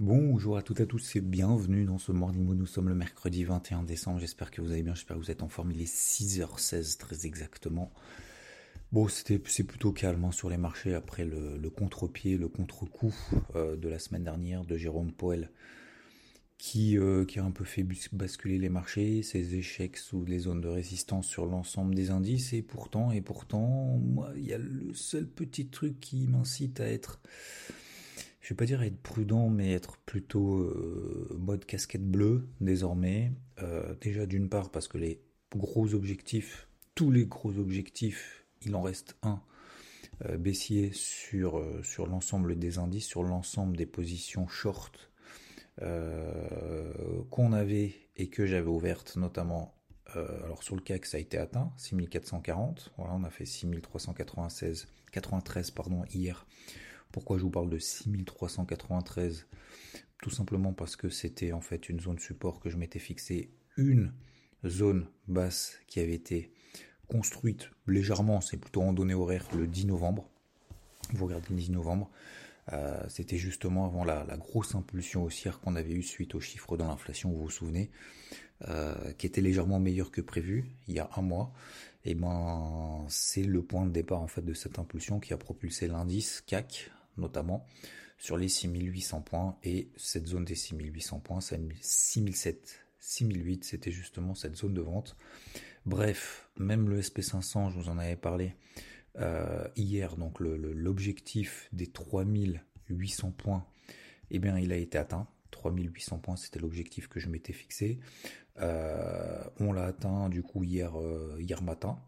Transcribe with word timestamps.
Bonjour 0.00 0.56
à 0.56 0.62
toutes 0.62 0.80
et 0.80 0.82
à 0.82 0.86
tous 0.86 1.14
et 1.14 1.20
bienvenue 1.20 1.84
dans 1.84 1.98
ce 1.98 2.10
Morning 2.10 2.44
Moon. 2.44 2.56
Nous 2.56 2.66
sommes 2.66 2.88
le 2.88 2.96
mercredi 2.96 3.44
21 3.44 3.84
décembre. 3.84 4.18
J'espère 4.18 4.50
que 4.50 4.60
vous 4.60 4.72
allez 4.72 4.82
bien, 4.82 4.96
j'espère 4.96 5.16
que 5.16 5.22
vous 5.22 5.30
êtes 5.30 5.44
en 5.44 5.48
forme. 5.48 5.70
Il 5.70 5.80
est 5.80 5.84
6h16 5.84 6.98
très 6.98 7.26
exactement. 7.26 7.92
Bon, 8.90 9.06
c'était 9.06 9.40
c'est 9.46 9.62
plutôt 9.62 9.92
calme 9.92 10.24
hein, 10.24 10.32
sur 10.32 10.50
les 10.50 10.56
marchés 10.56 10.94
après 10.94 11.24
le, 11.24 11.70
contre-pied, 11.70 12.36
le 12.36 12.48
contre-coup 12.48 13.14
euh, 13.54 13.76
de 13.76 13.88
la 13.88 14.00
semaine 14.00 14.24
dernière 14.24 14.64
de 14.64 14.76
Jérôme 14.76 15.12
Poel 15.12 15.52
qui, 16.58 16.98
euh, 16.98 17.24
qui 17.24 17.38
a 17.38 17.44
un 17.44 17.52
peu 17.52 17.64
fait 17.64 17.86
basculer 18.10 18.58
les 18.58 18.70
marchés, 18.70 19.22
ses 19.22 19.54
échecs 19.54 19.96
sous 19.96 20.24
les 20.24 20.40
zones 20.40 20.60
de 20.60 20.68
résistance 20.68 21.28
sur 21.28 21.46
l'ensemble 21.46 21.94
des 21.94 22.10
indices 22.10 22.52
et 22.52 22.62
pourtant, 22.62 23.12
et 23.12 23.20
pourtant, 23.20 23.96
moi, 24.02 24.32
il 24.34 24.44
y 24.44 24.54
a 24.54 24.58
le 24.58 24.92
seul 24.92 25.28
petit 25.28 25.68
truc 25.68 26.00
qui 26.00 26.26
m'incite 26.26 26.80
à 26.80 26.88
être 26.88 27.20
je 28.44 28.50
vais 28.50 28.56
pas 28.56 28.66
dire 28.66 28.82
être 28.82 29.00
prudent, 29.00 29.48
mais 29.48 29.72
être 29.72 29.96
plutôt 29.96 30.58
euh, 30.58 31.34
mode 31.38 31.64
casquette 31.64 32.06
bleue 32.06 32.46
désormais. 32.60 33.32
Euh, 33.62 33.94
déjà 34.02 34.26
d'une 34.26 34.50
part 34.50 34.70
parce 34.70 34.86
que 34.86 34.98
les 34.98 35.22
gros 35.56 35.94
objectifs, 35.94 36.68
tous 36.94 37.10
les 37.10 37.24
gros 37.24 37.56
objectifs, 37.56 38.44
il 38.60 38.76
en 38.76 38.82
reste 38.82 39.16
un 39.22 39.42
euh, 40.26 40.36
baissier 40.36 40.90
sur, 40.92 41.64
sur 41.82 42.06
l'ensemble 42.06 42.58
des 42.58 42.76
indices, 42.76 43.06
sur 43.06 43.22
l'ensemble 43.22 43.78
des 43.78 43.86
positions 43.86 44.46
short 44.46 45.10
qu'on 47.30 47.52
avait 47.52 47.94
et 48.14 48.28
que 48.28 48.46
j'avais 48.46 48.68
ouvertes, 48.68 49.16
notamment 49.16 49.74
alors 50.14 50.62
sur 50.62 50.76
le 50.76 50.82
CAC 50.82 51.04
ça 51.04 51.16
a 51.16 51.20
été 51.20 51.36
atteint, 51.36 51.72
6440, 51.78 52.92
voilà 52.96 53.14
on 53.14 53.24
a 53.24 53.30
fait 53.30 53.44
6396, 53.44 54.86
93 55.10 55.72
pardon 55.72 56.04
hier 56.12 56.46
pourquoi 57.14 57.38
je 57.38 57.44
vous 57.44 57.50
parle 57.50 57.70
de 57.70 57.78
6393 57.78 59.46
Tout 60.20 60.30
simplement 60.30 60.72
parce 60.72 60.96
que 60.96 61.08
c'était 61.08 61.52
en 61.52 61.60
fait 61.60 61.88
une 61.88 62.00
zone 62.00 62.18
support 62.18 62.58
que 62.58 62.70
je 62.70 62.76
m'étais 62.76 62.98
fixé, 62.98 63.52
une 63.76 64.12
zone 64.66 65.06
basse 65.28 65.78
qui 65.86 66.00
avait 66.00 66.14
été 66.14 66.52
construite 67.06 67.70
légèrement, 67.86 68.40
c'est 68.40 68.56
plutôt 68.56 68.82
en 68.82 68.92
données 68.92 69.14
horaires, 69.14 69.46
le 69.56 69.68
10 69.68 69.86
novembre. 69.86 70.28
Vous 71.12 71.26
regardez 71.26 71.46
le 71.50 71.54
10 71.54 71.70
novembre, 71.70 72.10
euh, 72.72 73.00
c'était 73.08 73.38
justement 73.38 73.86
avant 73.86 74.02
la, 74.02 74.24
grosse 74.36 74.74
impulsion 74.74 75.22
haussière 75.22 75.60
qu'on 75.60 75.76
avait 75.76 75.92
eue 75.92 76.02
suite 76.02 76.34
aux 76.34 76.40
chiffres 76.40 76.76
de 76.76 76.82
l'inflation, 76.82 77.30
vous 77.30 77.42
vous 77.42 77.50
souvenez, 77.50 77.92
euh, 78.66 79.12
qui 79.18 79.26
était 79.26 79.40
légèrement 79.40 79.78
meilleur 79.78 80.10
que 80.10 80.20
prévu 80.20 80.64
il 80.88 80.94
y 80.94 80.98
a 80.98 81.08
un 81.14 81.22
mois. 81.22 81.52
Et 82.04 82.16
ben 82.16 83.06
c'est 83.08 83.44
le 83.44 83.62
point 83.62 83.86
de 83.86 83.92
départ 83.92 84.20
en 84.20 84.26
fait 84.26 84.42
de 84.42 84.52
cette 84.52 84.80
impulsion 84.80 85.20
qui 85.20 85.32
a 85.32 85.38
propulsé 85.38 85.86
l'indice 85.86 86.42
CAC 86.44 86.90
notamment 87.16 87.66
sur 88.18 88.36
les 88.36 88.48
6800 88.48 89.22
points 89.22 89.56
et 89.62 89.90
cette 89.96 90.26
zone 90.26 90.44
des 90.44 90.54
6800 90.54 91.20
points, 91.20 91.40
6007, 91.40 92.80
6008, 92.98 93.64
c'était 93.64 93.90
justement 93.90 94.34
cette 94.34 94.56
zone 94.56 94.74
de 94.74 94.80
vente. 94.80 95.16
Bref, 95.84 96.48
même 96.56 96.88
le 96.88 97.00
SP500, 97.00 97.70
je 97.70 97.78
vous 97.78 97.88
en 97.88 97.98
avais 97.98 98.16
parlé 98.16 98.54
euh, 99.18 99.68
hier, 99.76 100.16
donc 100.16 100.40
l'objectif 100.40 101.68
des 101.72 101.86
3800 101.86 103.32
points, 103.32 103.66
eh 104.30 104.38
bien 104.38 104.58
il 104.58 104.72
a 104.72 104.76
été 104.76 104.98
atteint. 104.98 105.28
3800 105.50 106.18
points, 106.18 106.36
c'était 106.36 106.58
l'objectif 106.58 107.08
que 107.08 107.20
je 107.20 107.28
m'étais 107.28 107.52
fixé. 107.52 108.00
Euh, 108.60 109.42
on 109.60 109.72
l'a 109.72 109.84
atteint 109.84 110.28
du 110.28 110.42
coup 110.42 110.64
hier, 110.64 110.98
euh, 110.98 111.36
hier 111.40 111.62
matin. 111.62 111.98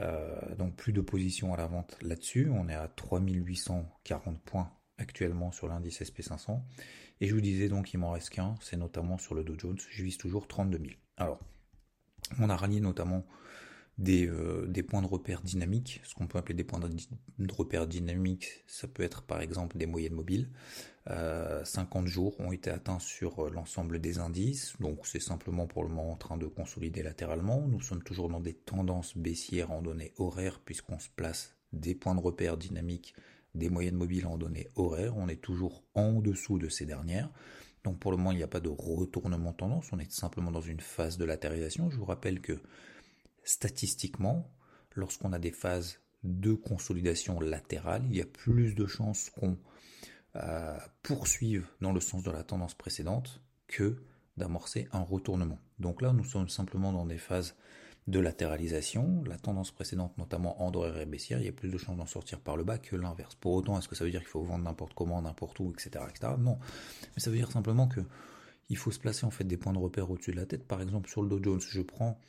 Euh, 0.00 0.54
donc 0.56 0.76
plus 0.76 0.92
de 0.92 1.00
position 1.00 1.52
à 1.54 1.56
la 1.56 1.66
vente 1.66 1.96
là-dessus. 2.02 2.50
On 2.52 2.68
est 2.68 2.74
à 2.74 2.88
3840 2.88 4.40
points 4.40 4.70
actuellement 4.98 5.52
sur 5.52 5.68
l'indice 5.68 6.02
SP500. 6.02 6.60
Et 7.20 7.26
je 7.26 7.34
vous 7.34 7.40
disais 7.40 7.68
donc 7.68 7.92
il 7.92 7.98
m'en 7.98 8.12
reste 8.12 8.30
qu'un, 8.30 8.54
c'est 8.60 8.76
notamment 8.76 9.18
sur 9.18 9.34
le 9.34 9.42
Dow 9.42 9.58
Jones. 9.58 9.78
Je 9.90 10.02
vise 10.02 10.18
toujours 10.18 10.46
32 10.46 10.78
000. 10.78 10.90
Alors, 11.16 11.40
on 12.38 12.48
a 12.48 12.56
rallié 12.56 12.80
notamment 12.80 13.24
des, 13.98 14.28
euh, 14.28 14.66
des, 14.66 14.82
points 14.82 15.02
de 15.02 15.06
repère 15.06 15.42
dynamiques. 15.42 16.00
Ce 16.04 16.14
qu'on 16.14 16.26
peut 16.26 16.38
appeler 16.38 16.54
des 16.54 16.64
points 16.64 16.80
de 16.80 17.52
repère 17.52 17.86
dynamiques, 17.86 18.64
ça 18.66 18.86
peut 18.86 19.02
être 19.02 19.22
par 19.22 19.40
exemple 19.40 19.76
des 19.76 19.86
moyennes 19.86 20.14
mobiles. 20.14 20.48
50 21.06 22.04
euh, 22.04 22.06
jours 22.06 22.38
ont 22.38 22.52
été 22.52 22.70
atteints 22.70 22.98
sur 22.98 23.46
euh, 23.46 23.50
l'ensemble 23.50 23.98
des 23.98 24.18
indices, 24.18 24.74
donc 24.78 25.06
c'est 25.06 25.20
simplement 25.20 25.66
pour 25.66 25.82
le 25.82 25.88
moment 25.88 26.12
en 26.12 26.16
train 26.16 26.36
de 26.36 26.46
consolider 26.46 27.02
latéralement. 27.02 27.66
Nous 27.66 27.80
sommes 27.80 28.02
toujours 28.02 28.28
dans 28.28 28.40
des 28.40 28.52
tendances 28.52 29.16
baissières 29.16 29.70
en 29.70 29.80
données 29.80 30.12
horaires 30.18 30.60
puisqu'on 30.62 30.98
se 30.98 31.08
place 31.08 31.56
des 31.72 31.94
points 31.94 32.14
de 32.14 32.20
repère 32.20 32.58
dynamiques, 32.58 33.14
des 33.54 33.70
moyennes 33.70 33.96
mobiles 33.96 34.26
en 34.26 34.36
données 34.36 34.68
horaires. 34.76 35.16
On 35.16 35.28
est 35.28 35.40
toujours 35.40 35.82
en 35.94 36.20
dessous 36.20 36.58
de 36.58 36.68
ces 36.68 36.84
dernières. 36.84 37.30
Donc 37.84 37.98
pour 37.98 38.10
le 38.10 38.18
moment, 38.18 38.32
il 38.32 38.36
n'y 38.36 38.42
a 38.42 38.48
pas 38.48 38.60
de 38.60 38.68
retournement 38.68 39.54
tendance, 39.54 39.90
on 39.92 39.98
est 39.98 40.12
simplement 40.12 40.50
dans 40.50 40.60
une 40.60 40.80
phase 40.80 41.16
de 41.16 41.24
latéralisation. 41.24 41.88
Je 41.88 41.96
vous 41.96 42.04
rappelle 42.04 42.40
que 42.42 42.60
statistiquement, 43.48 44.50
lorsqu'on 44.94 45.32
a 45.32 45.38
des 45.38 45.52
phases 45.52 46.00
de 46.22 46.52
consolidation 46.52 47.40
latérale, 47.40 48.04
il 48.10 48.16
y 48.16 48.20
a 48.20 48.26
plus 48.26 48.74
de 48.74 48.86
chances 48.86 49.30
qu'on 49.30 49.56
euh, 50.36 50.76
poursuive 51.02 51.66
dans 51.80 51.92
le 51.92 52.00
sens 52.00 52.22
de 52.22 52.30
la 52.30 52.44
tendance 52.44 52.74
précédente 52.74 53.40
que 53.66 54.02
d'amorcer 54.36 54.86
un 54.92 55.00
retournement. 55.00 55.58
Donc 55.78 56.02
là, 56.02 56.12
nous 56.12 56.24
sommes 56.24 56.50
simplement 56.50 56.92
dans 56.92 57.06
des 57.06 57.16
phases 57.16 57.54
de 58.06 58.18
latéralisation. 58.20 59.24
La 59.26 59.38
tendance 59.38 59.70
précédente, 59.70 60.16
notamment 60.18 60.62
en 60.62 60.70
et 60.84 61.06
baissière, 61.06 61.40
il 61.40 61.46
y 61.46 61.48
a 61.48 61.52
plus 61.52 61.70
de 61.70 61.78
chances 61.78 61.96
d'en 61.96 62.06
sortir 62.06 62.40
par 62.40 62.56
le 62.56 62.64
bas 62.64 62.76
que 62.76 62.96
l'inverse. 62.96 63.34
Pour 63.34 63.54
autant, 63.54 63.78
est-ce 63.78 63.88
que 63.88 63.94
ça 63.94 64.04
veut 64.04 64.10
dire 64.10 64.20
qu'il 64.20 64.28
faut 64.28 64.42
vendre 64.42 64.64
n'importe 64.64 64.92
comment, 64.92 65.22
n'importe 65.22 65.58
où, 65.60 65.70
etc., 65.70 66.04
etc. 66.10 66.34
Non. 66.38 66.58
Mais 67.14 67.20
ça 67.22 67.30
veut 67.30 67.36
dire 67.36 67.50
simplement 67.50 67.88
que 67.88 68.02
il 68.70 68.76
faut 68.76 68.90
se 68.90 68.98
placer 68.98 69.24
en 69.24 69.30
fait 69.30 69.44
des 69.44 69.56
points 69.56 69.72
de 69.72 69.78
repère 69.78 70.10
au-dessus 70.10 70.32
de 70.32 70.36
la 70.36 70.46
tête. 70.46 70.66
Par 70.66 70.82
exemple, 70.82 71.08
sur 71.08 71.22
le 71.22 71.28
Dow 71.28 71.42
Jones, 71.42 71.60
je 71.60 71.80
prends 71.80 72.20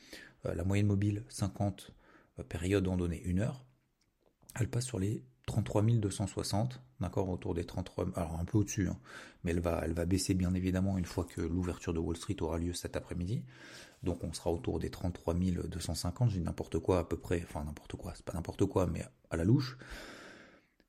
la 0.43 0.63
moyenne 0.63 0.87
mobile 0.87 1.23
50 1.29 1.91
euh, 2.39 2.43
périodes 2.43 2.87
en 2.87 2.97
données 2.97 3.23
1 3.25 3.39
heure. 3.39 3.65
Elle 4.55 4.69
passe 4.69 4.85
sur 4.85 4.99
les 4.99 5.23
33 5.49 5.81
260, 5.81 6.81
d'accord, 6.99 7.27
autour 7.29 7.55
des 7.55 7.65
33, 7.65 8.09
alors 8.15 8.39
un 8.39 8.45
peu 8.45 8.59
au-dessus, 8.59 8.87
hein, 8.87 8.99
mais 9.43 9.51
elle 9.51 9.59
va, 9.59 9.81
elle 9.83 9.93
va 9.93 10.05
baisser 10.05 10.35
bien 10.35 10.53
évidemment 10.53 10.97
une 10.97 11.05
fois 11.05 11.25
que 11.25 11.41
l'ouverture 11.41 11.93
de 11.93 11.99
Wall 11.99 12.17
Street 12.17 12.35
aura 12.41 12.59
lieu 12.59 12.73
cet 12.73 12.95
après-midi. 12.95 13.43
Donc 14.03 14.23
on 14.23 14.31
sera 14.31 14.51
autour 14.51 14.79
des 14.79 14.91
33 14.91 15.33
250, 15.33 16.29
je 16.29 16.37
dis 16.37 16.43
n'importe 16.43 16.77
quoi 16.77 16.99
à 16.99 17.03
peu 17.03 17.17
près, 17.17 17.43
enfin 17.43 17.63
n'importe 17.63 17.95
quoi, 17.95 18.13
c'est 18.15 18.23
pas 18.23 18.33
n'importe 18.33 18.65
quoi, 18.65 18.85
mais 18.85 19.03
à 19.31 19.37
la 19.37 19.43
louche. 19.43 19.77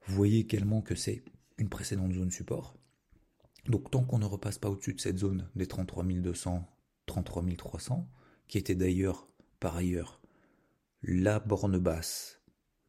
Vous 0.06 0.14
voyez 0.14 0.40
également 0.40 0.82
que 0.82 0.94
c'est 0.94 1.24
une 1.56 1.70
précédente 1.70 2.12
zone 2.12 2.30
support. 2.30 2.76
Donc 3.66 3.90
tant 3.90 4.04
qu'on 4.04 4.18
ne 4.18 4.26
repasse 4.26 4.58
pas 4.58 4.68
au-dessus 4.68 4.94
de 4.94 5.00
cette 5.00 5.18
zone 5.18 5.48
des 5.56 5.66
33 5.66 6.04
200, 6.04 6.66
33 7.06 7.44
300, 7.56 8.08
qui 8.46 8.58
était 8.58 8.74
d'ailleurs 8.74 9.29
par 9.60 9.76
ailleurs 9.76 10.20
la 11.02 11.38
borne 11.38 11.78
basse 11.78 12.40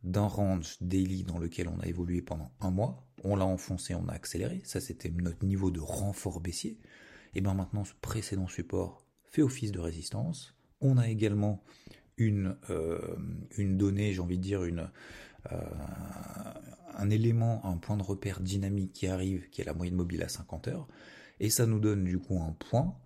d'un 0.03 0.25
range 0.25 0.77
daily 0.81 1.23
dans 1.23 1.37
lequel 1.37 1.67
on 1.67 1.79
a 1.79 1.85
évolué 1.85 2.21
pendant 2.21 2.51
un 2.59 2.71
mois, 2.71 3.07
on 3.23 3.35
l'a 3.35 3.45
enfoncé, 3.45 3.93
on 3.93 4.07
a 4.07 4.13
accéléré, 4.13 4.61
ça 4.63 4.81
c'était 4.81 5.09
notre 5.09 5.45
niveau 5.45 5.69
de 5.69 5.79
renfort 5.79 6.39
baissier, 6.39 6.79
et 7.35 7.41
bien 7.41 7.53
maintenant 7.53 7.85
ce 7.85 7.93
précédent 8.01 8.47
support 8.47 9.05
fait 9.25 9.43
office 9.43 9.71
de 9.71 9.79
résistance, 9.79 10.55
on 10.81 10.97
a 10.97 11.07
également 11.07 11.63
une, 12.17 12.57
euh, 12.69 13.15
donnée, 13.57 14.13
j'ai 14.13 14.19
envie 14.19 14.37
de 14.37 14.43
dire, 14.43 14.61
euh, 14.61 15.59
un 16.95 17.09
élément, 17.09 17.65
un 17.65 17.77
point 17.77 17.97
de 17.97 18.03
repère 18.03 18.41
dynamique 18.41 18.93
qui 18.93 19.07
arrive, 19.07 19.49
qui 19.49 19.61
est 19.61 19.65
la 19.65 19.73
moyenne 19.73 19.95
mobile 19.95 20.23
à 20.23 20.29
50 20.29 20.67
heures, 20.67 20.87
et 21.39 21.49
ça 21.49 21.65
nous 21.65 21.79
donne 21.79 22.03
du 22.03 22.19
coup 22.19 22.39
un 22.41 22.53
point, 22.53 22.97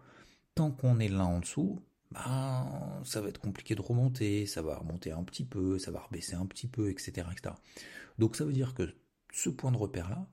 tant 0.56 0.72
qu'on 0.72 1.00
est 1.00 1.10
là 1.10 1.26
en 1.26 1.40
dessous, 1.40 1.82
bah, 2.16 3.02
ça 3.04 3.20
va 3.20 3.28
être 3.28 3.40
compliqué 3.40 3.76
de 3.76 3.82
remonter, 3.82 4.46
ça 4.46 4.62
va 4.62 4.78
remonter 4.78 5.12
un 5.12 5.24
petit 5.24 5.44
peu, 5.44 5.78
ça 5.80 5.92
va 5.92 6.00
rebaisser 6.00 6.36
un 6.36 6.46
petit 6.46 6.68
peu, 6.68 6.90
etc.. 6.90 7.28
Donc 8.18 8.36
ça 8.36 8.46
veut 8.46 8.54
dire 8.54 8.74
que 8.74 8.96
ce 9.34 9.50
point 9.50 9.72
de 9.72 9.78
repère-là, 9.78 10.26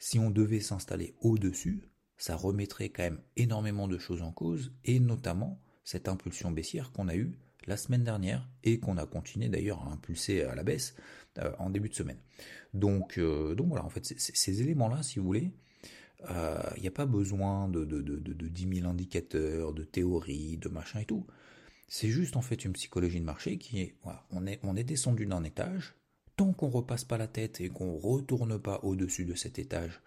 si 0.00 0.18
on 0.18 0.30
devait 0.30 0.60
s'installer 0.60 1.14
au-dessus, 1.20 1.82
ça 2.16 2.34
remettrait 2.34 2.88
quand 2.88 3.04
même 3.04 3.20
énormément 3.36 3.86
de 3.86 3.98
choses 3.98 4.22
en 4.22 4.32
cause, 4.32 4.72
et 4.84 4.98
notamment 4.98 5.60
cette 5.84 6.08
impulsion 6.08 6.50
baissière 6.50 6.90
qu'on 6.90 7.08
a 7.08 7.14
eue 7.14 7.38
la 7.66 7.76
semaine 7.76 8.02
dernière 8.02 8.48
et 8.64 8.80
qu'on 8.80 8.96
a 8.96 9.06
continué 9.06 9.48
d'ailleurs 9.48 9.86
à 9.86 9.92
impulser 9.92 10.42
à 10.42 10.54
la 10.54 10.64
baisse 10.64 10.96
euh, 11.38 11.52
en 11.58 11.70
début 11.70 11.88
de 11.88 11.94
semaine. 11.94 12.18
Donc, 12.74 13.18
euh, 13.18 13.54
donc 13.54 13.68
voilà, 13.68 13.84
en 13.84 13.90
fait, 13.90 14.04
ces 14.04 14.62
éléments-là, 14.62 15.02
si 15.02 15.18
vous 15.18 15.26
voulez, 15.26 15.52
il 16.20 16.26
euh, 16.30 16.80
n'y 16.80 16.88
a 16.88 16.92
pas 16.92 17.06
besoin 17.06 17.68
de, 17.68 17.84
de, 17.84 18.00
de, 18.00 18.16
de, 18.16 18.48
10 18.48 18.80
000 18.80 18.88
indicateurs, 18.88 19.72
de 19.72 19.84
théories, 19.84 20.56
de 20.56 20.68
machin 20.68 21.00
et 21.00 21.04
tout. 21.04 21.26
C'est 21.86 22.08
juste 22.08 22.36
en 22.36 22.42
fait 22.42 22.64
une 22.64 22.72
psychologie 22.72 23.20
de 23.20 23.24
marché 23.24 23.56
qui 23.56 23.80
est, 23.80 23.94
voilà, 24.02 24.24
on 24.30 24.46
est, 24.46 24.58
on 24.62 24.76
est 24.76 24.84
descendu 24.84 25.26
d'un 25.26 25.44
étage, 25.44 25.94
tant 26.36 26.52
qu'on 26.52 26.68
repasse 26.68 27.04
pas 27.04 27.18
la 27.18 27.28
tête 27.28 27.60
et 27.60 27.68
qu'on 27.68 27.96
retourne 27.96 28.58
pas 28.58 28.80
au-dessus 28.82 29.24
de 29.24 29.34
cet 29.34 29.58
étage 29.58 30.00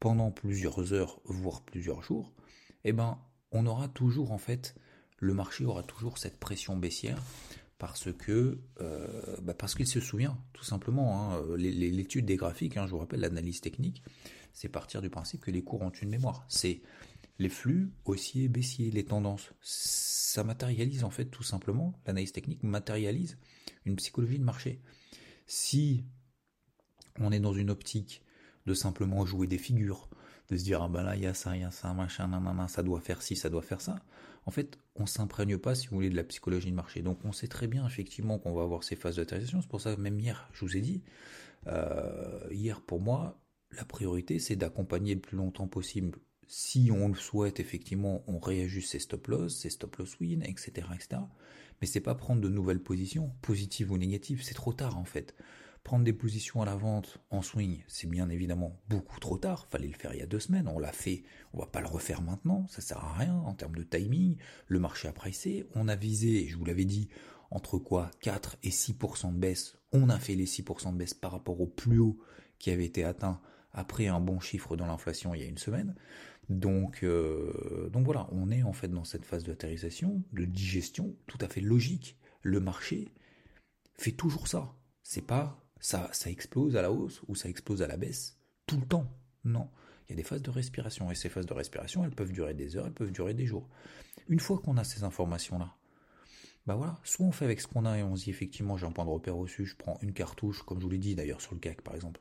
pendant 0.00 0.30
plusieurs 0.30 0.92
heures, 0.92 1.20
voire 1.24 1.62
plusieurs 1.62 2.02
jours, 2.02 2.32
eh 2.84 2.92
ben, 2.92 3.18
on 3.50 3.66
aura 3.66 3.88
toujours 3.88 4.30
en 4.30 4.38
fait, 4.38 4.76
le 5.18 5.34
marché 5.34 5.64
aura 5.64 5.82
toujours 5.82 6.18
cette 6.18 6.38
pression 6.38 6.76
baissière 6.76 7.20
parce 7.78 8.12
que 8.12 8.58
euh, 8.80 9.36
bah 9.42 9.54
parce 9.54 9.74
qu'il 9.74 9.86
se 9.86 10.00
souvient 10.00 10.36
tout 10.52 10.64
simplement 10.64 11.32
hein, 11.32 11.42
l'étude 11.56 12.26
des 12.26 12.36
graphiques, 12.36 12.76
hein, 12.76 12.86
je 12.86 12.92
vous 12.92 12.98
rappelle 12.98 13.20
l'analyse 13.20 13.60
technique, 13.60 14.02
c'est 14.58 14.68
partir 14.68 15.00
du 15.00 15.08
principe 15.08 15.42
que 15.42 15.52
les 15.52 15.62
cours 15.62 15.82
ont 15.82 15.90
une 15.90 16.08
mémoire. 16.08 16.44
C'est 16.48 16.82
les 17.38 17.48
flux 17.48 17.92
haussiers, 18.04 18.48
baissiers, 18.48 18.90
les 18.90 19.04
tendances. 19.04 19.52
Ça 19.60 20.42
matérialise 20.42 21.04
en 21.04 21.10
fait 21.10 21.26
tout 21.26 21.44
simplement, 21.44 21.96
l'analyse 22.06 22.32
technique 22.32 22.64
matérialise 22.64 23.38
une 23.84 23.94
psychologie 23.94 24.40
de 24.40 24.44
marché. 24.44 24.82
Si 25.46 26.04
on 27.20 27.30
est 27.30 27.38
dans 27.38 27.52
une 27.52 27.70
optique 27.70 28.24
de 28.66 28.74
simplement 28.74 29.24
jouer 29.24 29.46
des 29.46 29.58
figures, 29.58 30.08
de 30.48 30.56
se 30.56 30.64
dire 30.64 30.82
ah 30.82 30.88
ben 30.88 31.04
là 31.04 31.14
il 31.14 31.22
y 31.22 31.26
a 31.26 31.34
ça, 31.34 31.54
il 31.54 31.62
y 31.62 31.64
a 31.64 31.70
ça, 31.70 31.92
machin, 31.94 32.26
nanana, 32.26 32.66
ça 32.66 32.82
doit 32.82 33.00
faire 33.00 33.22
ci, 33.22 33.36
ça 33.36 33.50
doit 33.50 33.62
faire 33.62 33.80
ça. 33.80 34.02
En 34.44 34.50
fait, 34.50 34.76
on 34.96 35.06
s'imprègne 35.06 35.56
pas, 35.56 35.76
si 35.76 35.86
vous 35.86 35.94
voulez, 35.94 36.10
de 36.10 36.16
la 36.16 36.24
psychologie 36.24 36.72
de 36.72 36.76
marché. 36.76 37.00
Donc 37.00 37.24
on 37.24 37.30
sait 37.30 37.46
très 37.46 37.68
bien 37.68 37.86
effectivement 37.86 38.40
qu'on 38.40 38.54
va 38.54 38.62
avoir 38.62 38.82
ces 38.82 38.96
phases 38.96 39.16
d'atterrissage. 39.16 39.60
C'est 39.62 39.68
pour 39.68 39.80
ça 39.80 39.94
que 39.94 40.00
même 40.00 40.18
hier, 40.18 40.50
je 40.52 40.64
vous 40.64 40.76
ai 40.76 40.80
dit, 40.80 41.04
euh, 41.68 42.40
hier 42.50 42.80
pour 42.80 43.00
moi, 43.00 43.38
la 43.72 43.84
priorité 43.84 44.38
c'est 44.38 44.56
d'accompagner 44.56 45.14
le 45.14 45.20
plus 45.20 45.36
longtemps 45.36 45.68
possible. 45.68 46.18
Si 46.46 46.90
on 46.90 47.08
le 47.08 47.14
souhaite, 47.14 47.60
effectivement, 47.60 48.24
on 48.26 48.38
réajuste 48.38 48.92
ses 48.92 48.98
stop 49.00 49.26
loss, 49.26 49.54
ses 49.54 49.68
stop 49.68 49.96
loss 49.96 50.18
win, 50.18 50.42
etc., 50.42 50.88
etc. 50.94 51.20
Mais 51.80 51.86
c'est 51.86 52.00
pas 52.00 52.14
prendre 52.14 52.40
de 52.40 52.48
nouvelles 52.48 52.82
positions, 52.82 53.32
positives 53.42 53.92
ou 53.92 53.98
négatives. 53.98 54.42
C'est 54.42 54.54
trop 54.54 54.72
tard 54.72 54.96
en 54.96 55.04
fait. 55.04 55.34
Prendre 55.84 56.04
des 56.04 56.12
positions 56.12 56.60
à 56.60 56.64
la 56.64 56.74
vente 56.74 57.18
en 57.30 57.40
swing, 57.40 57.82
c'est 57.86 58.08
bien 58.08 58.28
évidemment 58.28 58.80
beaucoup 58.88 59.20
trop 59.20 59.38
tard. 59.38 59.66
Fallait 59.70 59.88
le 59.88 59.94
faire 59.94 60.12
il 60.12 60.20
y 60.20 60.22
a 60.22 60.26
deux 60.26 60.40
semaines. 60.40 60.68
On 60.68 60.78
l'a 60.78 60.92
fait. 60.92 61.22
On 61.52 61.60
va 61.60 61.66
pas 61.66 61.80
le 61.80 61.86
refaire 61.86 62.20
maintenant. 62.20 62.66
Ça 62.68 62.80
sert 62.80 62.98
à 62.98 63.14
rien 63.14 63.34
en 63.34 63.54
termes 63.54 63.76
de 63.76 63.84
timing. 63.84 64.36
Le 64.66 64.80
marché 64.80 65.08
a 65.08 65.12
pressé. 65.12 65.66
On 65.74 65.88
a 65.88 65.96
visé, 65.96 66.46
je 66.48 66.56
vous 66.56 66.64
l'avais 66.64 66.84
dit, 66.84 67.08
entre 67.50 67.78
quoi 67.78 68.10
4 68.20 68.56
et 68.62 68.70
6% 68.70 69.32
de 69.32 69.38
baisse. 69.38 69.78
On 69.92 70.08
a 70.08 70.18
fait 70.18 70.34
les 70.34 70.46
6% 70.46 70.92
de 70.92 70.98
baisse 70.98 71.14
par 71.14 71.32
rapport 71.32 71.60
au 71.60 71.66
plus 71.66 71.98
haut 71.98 72.18
qui 72.58 72.70
avait 72.70 72.84
été 72.84 73.04
atteint 73.04 73.40
après 73.78 74.08
un 74.08 74.18
bon 74.18 74.40
chiffre 74.40 74.76
dans 74.76 74.86
l'inflation 74.86 75.34
il 75.34 75.40
y 75.40 75.44
a 75.44 75.46
une 75.46 75.58
semaine. 75.58 75.94
Donc, 76.48 77.04
euh, 77.04 77.88
donc 77.90 78.04
voilà, 78.04 78.26
on 78.32 78.50
est 78.50 78.62
en 78.62 78.72
fait 78.72 78.88
dans 78.88 79.04
cette 79.04 79.24
phase 79.24 79.44
d'atterrissation, 79.44 80.22
de 80.32 80.44
digestion, 80.44 81.14
tout 81.26 81.38
à 81.40 81.48
fait 81.48 81.60
logique. 81.60 82.18
Le 82.42 82.58
marché 82.58 83.08
fait 83.96 84.12
toujours 84.12 84.48
ça. 84.48 84.74
C'est 85.02 85.26
pas 85.26 85.64
ça, 85.80 86.08
ça 86.12 86.30
explose 86.30 86.76
à 86.76 86.82
la 86.82 86.90
hausse 86.90 87.22
ou 87.28 87.34
ça 87.34 87.48
explose 87.48 87.82
à 87.82 87.86
la 87.86 87.96
baisse 87.96 88.38
tout 88.66 88.78
le 88.78 88.86
temps. 88.86 89.06
Non. 89.44 89.68
Il 90.08 90.12
y 90.12 90.14
a 90.14 90.16
des 90.16 90.24
phases 90.24 90.42
de 90.42 90.50
respiration 90.50 91.10
et 91.10 91.14
ces 91.14 91.28
phases 91.28 91.46
de 91.46 91.54
respiration, 91.54 92.04
elles 92.04 92.14
peuvent 92.14 92.32
durer 92.32 92.54
des 92.54 92.76
heures, 92.76 92.86
elles 92.86 92.92
peuvent 92.92 93.12
durer 93.12 93.34
des 93.34 93.46
jours. 93.46 93.68
Une 94.28 94.40
fois 94.40 94.58
qu'on 94.58 94.76
a 94.76 94.84
ces 94.84 95.04
informations-là, 95.04 95.76
bah 96.68 96.74
voilà, 96.74 96.98
soit 97.02 97.24
on 97.24 97.32
fait 97.32 97.46
avec 97.46 97.62
ce 97.62 97.66
qu'on 97.66 97.86
a 97.86 97.96
et 97.96 98.02
on 98.02 98.14
se 98.14 98.24
dit 98.24 98.30
effectivement 98.30 98.76
j'ai 98.76 98.84
un 98.84 98.92
point 98.92 99.06
de 99.06 99.10
repère 99.10 99.38
au-dessus, 99.38 99.64
je 99.64 99.74
prends 99.74 99.98
une 100.02 100.12
cartouche, 100.12 100.62
comme 100.64 100.78
je 100.78 100.84
vous 100.84 100.90
l'ai 100.90 100.98
dit 100.98 101.14
d'ailleurs 101.14 101.40
sur 101.40 101.54
le 101.54 101.60
CAC 101.60 101.80
par 101.80 101.94
exemple, 101.94 102.20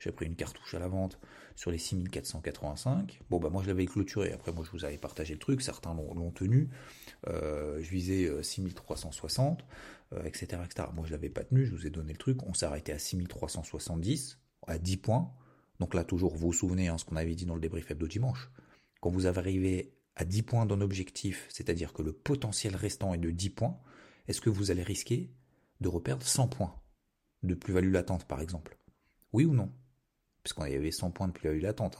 j'ai 0.00 0.12
pris 0.12 0.26
une 0.26 0.36
cartouche 0.36 0.74
à 0.74 0.78
la 0.78 0.86
vente 0.86 1.18
sur 1.54 1.70
les 1.70 1.78
6485. 1.78 3.22
Bon 3.30 3.38
bah 3.38 3.48
moi 3.48 3.62
je 3.62 3.68
l'avais 3.68 3.86
clôturé, 3.86 4.34
après 4.34 4.52
moi 4.52 4.66
je 4.66 4.70
vous 4.70 4.84
avais 4.84 4.98
partagé 4.98 5.32
le 5.32 5.40
truc, 5.40 5.62
certains 5.62 5.94
l'ont 5.94 6.30
tenu, 6.30 6.68
euh, 7.28 7.82
je 7.82 7.88
visais 7.88 8.30
6360, 8.42 9.64
etc., 10.26 10.60
etc. 10.62 10.88
Moi 10.94 11.06
je 11.06 11.12
l'avais 11.12 11.30
pas 11.30 11.44
tenu, 11.44 11.64
je 11.64 11.74
vous 11.74 11.86
ai 11.86 11.90
donné 11.90 12.12
le 12.12 12.18
truc, 12.18 12.42
on 12.42 12.52
s'est 12.52 12.66
arrêté 12.66 12.92
à 12.92 12.98
6370, 12.98 14.38
à 14.66 14.76
10 14.76 14.98
points. 14.98 15.32
Donc 15.80 15.94
là 15.94 16.04
toujours 16.04 16.34
vous 16.34 16.48
vous 16.48 16.52
souvenez 16.52 16.88
hein, 16.88 16.98
ce 16.98 17.06
qu'on 17.06 17.16
avait 17.16 17.34
dit 17.34 17.46
dans 17.46 17.54
le 17.54 17.62
débrief 17.62 17.90
hebdo 17.90 18.06
dimanche. 18.06 18.50
Quand 19.00 19.08
vous 19.08 19.26
arrivé 19.26 19.94
à 20.16 20.26
10 20.26 20.42
points 20.42 20.66
d'un 20.66 20.82
objectif, 20.82 21.46
c'est-à-dire 21.48 21.94
que 21.94 22.02
le 22.02 22.12
potentiel 22.12 22.76
restant 22.76 23.14
est 23.14 23.18
de 23.18 23.30
10 23.30 23.50
points, 23.50 23.78
est-ce 24.28 24.40
que 24.40 24.50
vous 24.50 24.70
allez 24.70 24.82
risquer 24.82 25.30
de 25.80 25.88
reperdre 25.88 26.24
100 26.24 26.48
points 26.48 26.74
de 27.42 27.54
plus-value 27.54 27.92
latente, 27.92 28.26
par 28.26 28.40
exemple? 28.40 28.78
Oui 29.32 29.44
ou 29.44 29.54
non? 29.54 29.72
Puisqu'on 30.42 30.66
y 30.66 30.74
avait 30.74 30.90
100 30.90 31.10
points 31.10 31.28
de 31.28 31.32
plus-value 31.32 31.62
latente. 31.62 31.98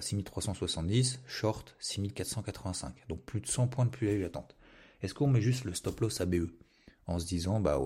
6370, 0.00 1.14
hein. 1.14 1.18
euh, 1.18 1.28
short 1.28 1.76
6485. 1.80 3.08
Donc 3.08 3.24
plus 3.24 3.40
de 3.40 3.46
100 3.46 3.68
points 3.68 3.84
de 3.84 3.90
plus-value 3.90 4.22
latente. 4.22 4.56
Est-ce 5.02 5.14
qu'on 5.14 5.26
met 5.26 5.40
juste 5.40 5.64
le 5.64 5.74
stop 5.74 6.00
loss 6.00 6.20
ABE 6.20 6.50
en 7.06 7.18
se 7.18 7.26
disant 7.26 7.60
bah 7.60 7.80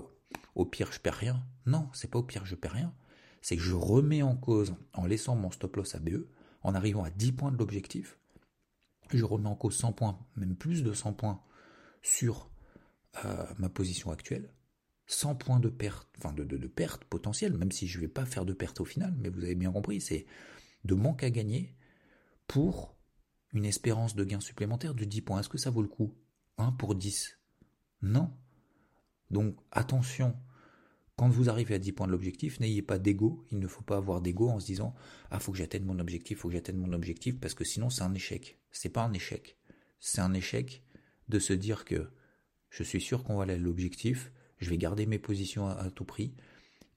au, 0.55 0.65
pire 0.67 0.93
je 0.93 1.01
perds 1.01 1.15
rien? 1.15 1.43
Non, 1.67 1.89
c'est 1.93 2.11
pas 2.11 2.19
au 2.19 2.23
pire 2.23 2.45
je 2.45 2.55
perds 2.55 2.73
rien. 2.73 2.95
C'est 3.41 3.57
que 3.57 3.63
je 3.63 3.75
remets 3.75 4.23
en 4.23 4.37
cause 4.37 4.75
en 4.93 5.07
laissant 5.07 5.35
mon 5.35 5.51
stop 5.51 5.77
loss 5.77 5.95
ABE, 5.95 6.27
en 6.63 6.75
arrivant 6.75 7.05
à 7.05 7.11
10 7.11 7.33
points 7.33 7.53
de 7.53 7.57
l'objectif, 7.57 8.19
je 9.13 9.25
remets 9.25 9.49
en 9.49 9.55
cause 9.55 9.77
100 9.77 9.93
points, 9.93 10.19
même 10.37 10.57
plus 10.57 10.83
de 10.83 10.93
100 10.93 11.15
points 11.15 11.41
sur 12.03 12.51
ma 13.59 13.69
position 13.69 14.11
actuelle, 14.11 14.53
100 15.07 15.37
points 15.37 15.61
de 15.61 15.69
perte, 15.69 16.09
enfin 16.19 16.33
de, 16.33 16.45
de, 16.45 16.67
perte 16.67 17.05
potentielle, 17.05 17.57
même 17.57 17.73
si 17.73 17.87
je 17.87 17.97
ne 17.99 18.03
vais 18.03 18.09
pas 18.09 18.27
faire 18.27 18.45
de 18.45 18.53
perte 18.53 18.81
au 18.81 18.85
final, 18.85 19.15
mais 19.19 19.31
vous 19.31 19.43
avez 19.43 19.55
bien 19.55 19.73
compris, 19.73 20.01
c'est 20.01 20.27
de 20.85 20.95
manque 20.95 21.23
à 21.25 21.31
gagner 21.31 21.75
pour 22.47 22.97
une 23.53 23.65
espérance 23.65 24.15
de 24.15 24.25
gain 24.25 24.41
supplémentaire 24.41 24.95
de 24.95 25.05
10 25.05 25.23
points. 25.23 25.41
Est-ce 25.41 25.49
que 25.49 25.59
ça 25.59 25.71
vaut 25.71 25.83
le 25.83 25.89
coup? 25.89 26.15
1 26.59 26.73
pour 26.73 26.95
10 26.95 27.39
Non. 28.03 28.31
Donc 29.31 29.57
attention, 29.71 30.37
quand 31.17 31.29
vous 31.29 31.49
arrivez 31.49 31.75
à 31.75 31.79
10 31.79 31.93
points 31.93 32.07
de 32.07 32.13
l'objectif, 32.13 32.61
n'ayez 32.61 32.83
pas 32.83 32.99
d'ego. 32.99 33.47
Il 33.51 33.59
ne 33.59 33.67
faut 33.67 33.83
pas 33.83 33.97
avoir 33.97 34.21
d'ego 34.21 34.49
en 34.49 34.61
se 34.61 34.67
disant 34.67 34.95
Ah, 35.31 35.41
faut 35.41 35.53
que 35.53 35.59
j'atteigne 35.59 35.85
mon 35.85 35.99
objectif, 35.99 36.39
faut 36.39 36.49
que 36.49 36.55
j'atteigne 36.55 36.79
mon 36.79 36.93
objectif, 36.93 37.41
parce 37.41 37.55
que 37.55 37.65
sinon 37.65 37.91
c'est 37.91 38.03
un 38.03 38.15
échec. 38.15 38.61
C'est 38.71 38.91
pas 38.91 39.03
un 39.03 39.13
échec. 39.13 39.59
C'est 40.01 40.21
un 40.21 40.35
échec 40.35 40.85
de 41.29 41.39
se 41.39 41.53
dire 41.53 41.85
que 41.85 42.11
je 42.71 42.83
suis 42.83 43.01
sûr 43.01 43.25
qu'on 43.25 43.37
va 43.37 43.45
aller 43.45 43.55
à 43.55 43.59
l'objectif, 43.59 44.33
je 44.59 44.71
vais 44.71 44.79
garder 44.79 45.07
mes 45.07 45.19
positions 45.19 45.69
à, 45.69 45.91
tout 45.91 46.05
prix, 46.05 46.35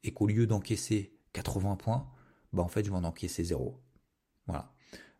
et 0.03 0.13
qu'au 0.13 0.27
lieu 0.27 0.47
d'encaisser 0.47 1.13
80 1.33 1.75
points, 1.75 2.09
bah 2.53 2.63
en 2.63 2.68
fait 2.68 2.83
je 2.83 2.89
vais 2.89 2.97
en 2.97 3.03
encaisser 3.03 3.44
zéro. 3.44 3.81
Voilà. 4.47 4.73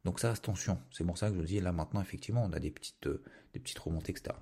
Donc 0.04 0.20
ça, 0.20 0.32
attention. 0.32 0.80
C'est 0.92 1.04
pour 1.04 1.18
ça 1.18 1.30
que 1.30 1.36
je 1.36 1.40
vous 1.40 1.46
dis, 1.46 1.60
là 1.60 1.72
maintenant, 1.72 2.02
effectivement, 2.02 2.44
on 2.44 2.52
a 2.54 2.60
des 2.60 2.72
petites, 2.72 3.08
euh, 3.08 3.24
des 3.54 3.62
remontées, 3.80 4.12
etc. 4.12 4.36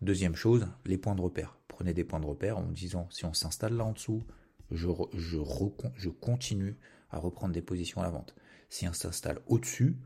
Deuxième 0.00 0.36
chose, 0.36 0.68
les 0.84 0.98
points 0.98 1.14
de 1.14 1.22
repère. 1.22 1.58
Prenez 1.66 1.94
des 1.94 2.04
points 2.04 2.20
de 2.20 2.26
repère 2.26 2.58
en 2.58 2.62
disant, 2.62 3.08
si 3.10 3.24
on 3.24 3.32
s'installe 3.32 3.74
là 3.74 3.84
en 3.84 3.92
dessous, 3.92 4.24
je, 4.70 6.08
continue 6.10 6.76
à 7.10 7.18
reprendre 7.18 7.54
des 7.54 7.62
positions 7.62 8.00
à 8.00 8.04
la 8.04 8.10
vente. 8.10 8.34
Si 8.68 8.86
on 8.86 8.92
s'installe 8.92 9.40
au-dessus, 9.46 9.96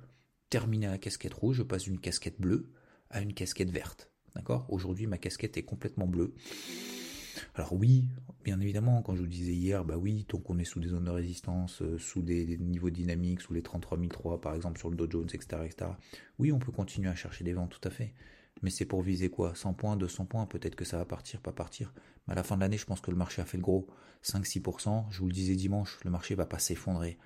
terminez 0.50 0.86
la 0.86 0.98
casquette 0.98 1.34
rouge, 1.34 1.56
je 1.56 1.62
passe 1.62 1.84
d'une 1.84 1.98
casquette 1.98 2.40
bleue 2.40 2.70
à 3.10 3.20
une 3.20 3.34
casquette 3.34 3.70
verte. 3.70 4.11
D'accord? 4.34 4.66
Aujourd'hui, 4.68 5.06
ma 5.06 5.18
casquette 5.18 5.56
est 5.56 5.62
complètement 5.62 6.06
bleue. 6.06 6.34
Alors 7.54 7.72
oui, 7.74 8.08
bien 8.44 8.60
évidemment, 8.60 9.02
quand 9.02 9.14
je 9.14 9.20
vous 9.20 9.26
disais 9.26 9.52
hier, 9.52 9.84
bah 9.84 9.96
oui, 9.96 10.24
tant 10.26 10.38
qu'on 10.38 10.58
est 10.58 10.64
sous 10.64 10.80
des 10.80 10.88
zones 10.88 11.04
de 11.04 11.10
résistance, 11.10 11.82
euh, 11.82 11.98
sous 11.98 12.22
des, 12.22 12.58
niveaux 12.58 12.90
dynamiques, 12.90 13.40
sous 13.40 13.52
les 13.52 13.62
33003 13.62 14.40
par 14.40 14.54
exemple 14.54 14.78
sur 14.78 14.90
le 14.90 14.96
Dow 14.96 15.10
Jones, 15.10 15.28
etc., 15.32 15.62
etc., 15.64 15.90
oui, 16.38 16.52
on 16.52 16.58
peut 16.58 16.72
continuer 16.72 17.08
à 17.08 17.14
chercher 17.14 17.44
des 17.44 17.52
ventes, 17.52 17.70
tout 17.70 17.86
à 17.86 17.90
fait. 17.90 18.14
Mais 18.62 18.70
c'est 18.70 18.84
pour 18.84 19.02
viser 19.02 19.28
quoi? 19.28 19.54
100 19.54 19.74
points, 19.74 19.96
200 19.96 20.26
points, 20.26 20.46
peut-être 20.46 20.76
que 20.76 20.84
ça 20.84 20.98
va 20.98 21.04
partir, 21.04 21.40
pas 21.40 21.52
partir. 21.52 21.92
Mais 22.26 22.32
à 22.32 22.36
la 22.36 22.42
fin 22.42 22.56
de 22.56 22.60
l'année, 22.60 22.76
je 22.76 22.84
pense 22.84 23.00
que 23.00 23.10
le 23.10 23.16
marché 23.16 23.42
a 23.42 23.44
fait 23.44 23.56
le 23.56 23.62
gros. 23.62 23.88
5-6%, 24.24 25.06
je 25.10 25.18
vous 25.18 25.26
le 25.26 25.32
disais 25.32 25.56
dimanche, 25.56 25.98
le 26.04 26.10
marché 26.10 26.34
va 26.34 26.46
pas 26.46 26.58
s'effondrer. 26.58 27.18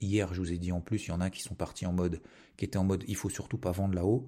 Hier, 0.00 0.32
je 0.34 0.40
vous 0.40 0.52
ai 0.52 0.58
dit 0.58 0.72
en 0.72 0.80
plus, 0.80 1.06
il 1.06 1.08
y 1.08 1.12
en 1.12 1.20
a 1.20 1.30
qui 1.30 1.42
sont 1.42 1.54
partis 1.54 1.86
en 1.86 1.92
mode, 1.92 2.20
qui 2.56 2.64
étaient 2.64 2.76
en 2.76 2.84
mode, 2.84 3.04
il 3.08 3.16
faut 3.16 3.28
surtout 3.28 3.58
pas 3.58 3.72
vendre 3.72 3.94
là-haut. 3.94 4.26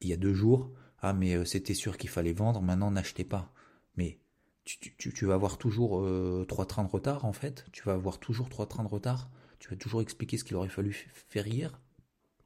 Il 0.00 0.08
y 0.08 0.12
a 0.12 0.16
deux 0.16 0.34
jours, 0.34 0.72
ah 1.06 1.12
mais 1.12 1.36
euh, 1.36 1.44
c'était 1.44 1.74
sûr 1.74 1.98
qu'il 1.98 2.10
fallait 2.10 2.32
vendre, 2.32 2.60
maintenant 2.60 2.90
n'achetez 2.90 3.22
pas. 3.22 3.52
Mais 3.96 4.18
tu, 4.64 5.24
vas 5.24 5.34
avoir 5.34 5.56
toujours 5.56 6.00
euh, 6.00 6.44
trois 6.48 6.66
trains 6.66 6.82
de 6.82 6.90
retard 6.90 7.24
en 7.24 7.32
fait. 7.32 7.64
Tu 7.70 7.84
vas 7.84 7.92
avoir 7.92 8.18
toujours 8.18 8.48
trois 8.48 8.66
trains 8.66 8.82
de 8.82 8.88
retard. 8.88 9.30
Tu 9.60 9.68
vas 9.68 9.76
toujours 9.76 10.02
expliquer 10.02 10.36
ce 10.36 10.42
qu'il 10.42 10.56
aurait 10.56 10.68
fallu 10.68 11.08
faire 11.12 11.46
hier. 11.46 11.80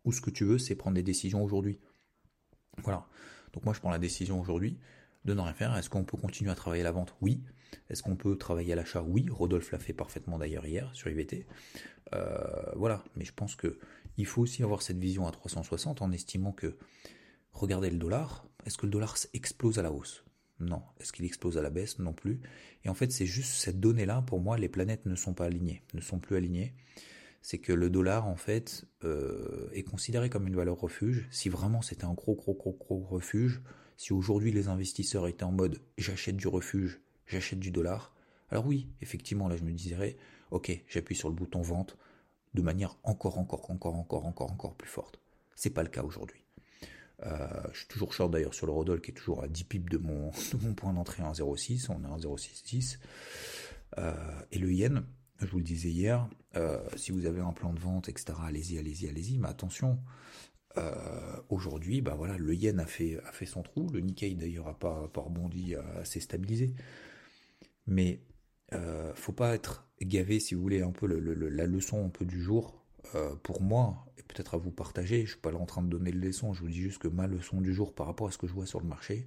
Ou 0.04 0.12
ce 0.12 0.20
que 0.20 0.28
tu 0.28 0.44
veux, 0.44 0.58
c'est 0.58 0.74
prendre 0.74 0.94
des 0.94 1.02
décisions 1.02 1.42
aujourd'hui. 1.42 1.78
Voilà. 2.82 3.06
Donc 3.54 3.64
moi 3.64 3.72
je 3.72 3.80
prends 3.80 3.90
la 3.90 3.98
décision 3.98 4.38
aujourd'hui 4.38 4.78
de 5.24 5.32
ne 5.32 5.40
rien 5.40 5.54
faire. 5.54 5.74
Est-ce 5.78 5.88
qu'on 5.88 6.04
peut 6.04 6.18
continuer 6.18 6.50
à 6.50 6.54
travailler 6.54 6.82
la 6.82 6.92
vente? 6.92 7.14
Oui. 7.22 7.42
Est-ce 7.88 8.02
qu'on 8.02 8.16
peut 8.16 8.36
travailler 8.36 8.74
à 8.74 8.76
l'achat? 8.76 9.02
Oui. 9.02 9.26
Rodolphe 9.30 9.72
l'a 9.72 9.78
fait 9.78 9.94
parfaitement 9.94 10.36
d'ailleurs 10.36 10.66
hier 10.66 10.90
sur 10.92 11.10
IVT. 11.10 11.46
Euh, 12.12 12.72
voilà. 12.76 13.04
Mais 13.16 13.24
je 13.24 13.32
pense 13.32 13.56
que 13.56 13.78
il 14.18 14.26
faut 14.26 14.42
aussi 14.42 14.62
avoir 14.62 14.82
cette 14.82 14.98
vision 14.98 15.26
à 15.26 15.30
360 15.30 16.02
en 16.02 16.12
estimant 16.12 16.52
que 16.52 16.76
regardez 17.52 17.90
le 17.90 17.98
dollar. 17.98 18.46
Est-ce 18.66 18.78
que 18.78 18.86
le 18.86 18.92
dollar 18.92 19.16
explose 19.32 19.78
à 19.78 19.82
la 19.82 19.92
hausse? 19.92 20.24
Non. 20.58 20.82
Est-ce 21.00 21.12
qu'il 21.12 21.24
explose 21.24 21.56
à 21.56 21.62
la 21.62 21.70
baisse? 21.70 21.98
Non 21.98 22.12
plus. 22.12 22.40
Et 22.84 22.88
en 22.88 22.94
fait, 22.94 23.12
c'est 23.12 23.26
juste 23.26 23.52
cette 23.52 23.80
donnée-là, 23.80 24.22
pour 24.22 24.40
moi, 24.40 24.58
les 24.58 24.68
planètes 24.68 25.06
ne 25.06 25.14
sont 25.14 25.34
pas 25.34 25.46
alignées, 25.46 25.82
ne 25.94 26.00
sont 26.00 26.18
plus 26.18 26.36
alignées 26.36 26.74
c'est 27.42 27.58
que 27.58 27.72
le 27.72 27.90
dollar 27.90 28.26
en 28.26 28.36
fait 28.36 28.86
euh, 29.04 29.70
est 29.72 29.82
considéré 29.82 30.28
comme 30.28 30.46
une 30.46 30.56
valeur 30.56 30.78
refuge. 30.78 31.26
Si 31.30 31.48
vraiment 31.48 31.82
c'était 31.82 32.04
un 32.04 32.14
gros 32.14 32.34
gros 32.34 32.54
gros 32.54 32.72
gros 32.72 32.98
refuge, 33.00 33.62
si 33.96 34.12
aujourd'hui 34.12 34.52
les 34.52 34.68
investisseurs 34.68 35.26
étaient 35.26 35.44
en 35.44 35.52
mode 35.52 35.80
j'achète 35.98 36.36
du 36.36 36.48
refuge, 36.48 37.00
j'achète 37.26 37.60
du 37.60 37.70
dollar, 37.70 38.14
alors 38.50 38.66
oui, 38.66 38.88
effectivement 39.00 39.48
là 39.48 39.56
je 39.56 39.64
me 39.64 39.72
dirais 39.72 40.16
ok 40.50 40.84
j'appuie 40.88 41.16
sur 41.16 41.28
le 41.28 41.34
bouton 41.34 41.62
vente 41.62 41.96
de 42.54 42.62
manière 42.62 42.98
encore 43.04 43.38
encore 43.38 43.70
encore 43.70 43.94
encore 43.94 44.26
encore 44.26 44.52
encore 44.52 44.74
plus 44.74 44.88
forte. 44.88 45.20
C'est 45.54 45.70
pas 45.70 45.82
le 45.82 45.88
cas 45.88 46.02
aujourd'hui. 46.02 46.39
Euh, 47.26 47.48
je 47.72 47.78
suis 47.78 47.88
toujours 47.88 48.12
short 48.12 48.30
d'ailleurs 48.30 48.54
sur 48.54 48.66
le 48.66 48.72
Rodol 48.72 49.00
qui 49.00 49.10
est 49.10 49.14
toujours 49.14 49.42
à 49.42 49.48
10 49.48 49.64
pips 49.64 49.90
de 49.90 49.98
mon, 49.98 50.30
de 50.30 50.64
mon 50.64 50.74
point 50.74 50.92
d'entrée 50.92 51.22
en 51.22 51.32
0,6, 51.32 51.86
on 51.90 52.02
est 52.02 52.06
en 52.06 52.18
0,66. 52.18 52.98
Euh, 53.98 54.12
et 54.52 54.58
le 54.58 54.72
yen, 54.72 55.04
je 55.40 55.46
vous 55.46 55.58
le 55.58 55.64
disais 55.64 55.90
hier, 55.90 56.28
si 56.96 57.12
vous 57.12 57.26
avez 57.26 57.40
un 57.40 57.52
plan 57.52 57.72
de 57.72 57.80
vente, 57.80 58.08
etc., 58.08 58.38
allez-y, 58.44 58.78
allez-y, 58.78 59.08
allez-y, 59.08 59.38
mais 59.38 59.48
attention, 59.48 59.98
aujourd'hui, 61.48 62.02
bah 62.02 62.14
voilà, 62.14 62.36
le 62.36 62.54
yen 62.54 62.78
a 62.78 62.86
fait, 62.86 63.18
a 63.24 63.32
fait 63.32 63.46
son 63.46 63.62
trou, 63.62 63.88
le 63.90 64.00
Nikkei 64.00 64.34
d'ailleurs 64.34 64.68
a 64.68 64.78
pas, 64.78 65.08
pas 65.08 65.22
rebondi, 65.22 65.74
assez 65.74 66.20
stabilisé, 66.20 66.74
mais 67.86 68.20
euh, 68.72 69.12
faut 69.14 69.32
pas 69.32 69.54
être 69.54 69.88
gavé, 70.00 70.40
si 70.40 70.54
vous 70.54 70.62
voulez, 70.62 70.82
un 70.82 70.92
peu 70.92 71.06
la 71.06 71.66
leçon 71.66 72.04
un 72.04 72.08
peu 72.08 72.24
du 72.24 72.40
jour. 72.40 72.79
Euh, 73.14 73.34
pour 73.42 73.62
moi, 73.62 74.06
et 74.18 74.22
peut-être 74.22 74.54
à 74.54 74.58
vous 74.58 74.70
partager, 74.70 75.24
je 75.24 75.32
suis 75.32 75.40
pas 75.40 75.50
là 75.50 75.58
en 75.58 75.66
train 75.66 75.82
de 75.82 75.88
donner 75.88 76.12
le 76.12 76.20
leçon, 76.20 76.52
je 76.52 76.60
vous 76.60 76.68
dis 76.68 76.80
juste 76.80 76.98
que 76.98 77.08
ma 77.08 77.26
leçon 77.26 77.60
du 77.60 77.72
jour 77.72 77.94
par 77.94 78.06
rapport 78.06 78.28
à 78.28 78.30
ce 78.30 78.38
que 78.38 78.46
je 78.46 78.52
vois 78.52 78.66
sur 78.66 78.80
le 78.80 78.86
marché, 78.86 79.26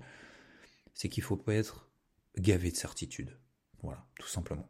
c'est 0.93 1.09
qu'il 1.09 1.23
faut 1.23 1.37
pas 1.37 1.55
être 1.55 1.89
gavé 2.37 2.71
de 2.71 2.77
certitude. 2.77 3.37
Voilà, 3.81 4.05
tout 4.19 4.27
simplement. 4.27 4.69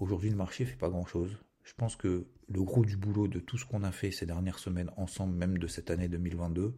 Aujourd'hui, 0.00 0.30
le 0.30 0.36
marché 0.36 0.64
fait 0.64 0.76
pas 0.76 0.88
grand 0.88 1.06
chose. 1.06 1.38
Je 1.62 1.74
pense 1.74 1.96
que 1.96 2.26
le 2.48 2.62
gros 2.62 2.84
du 2.84 2.96
boulot 2.96 3.28
de 3.28 3.38
tout 3.38 3.58
ce 3.58 3.64
qu'on 3.64 3.82
a 3.82 3.92
fait 3.92 4.10
ces 4.10 4.26
dernières 4.26 4.58
semaines 4.58 4.90
ensemble, 4.96 5.34
même 5.36 5.58
de 5.58 5.66
cette 5.66 5.90
année 5.90 6.08
2022, 6.08 6.74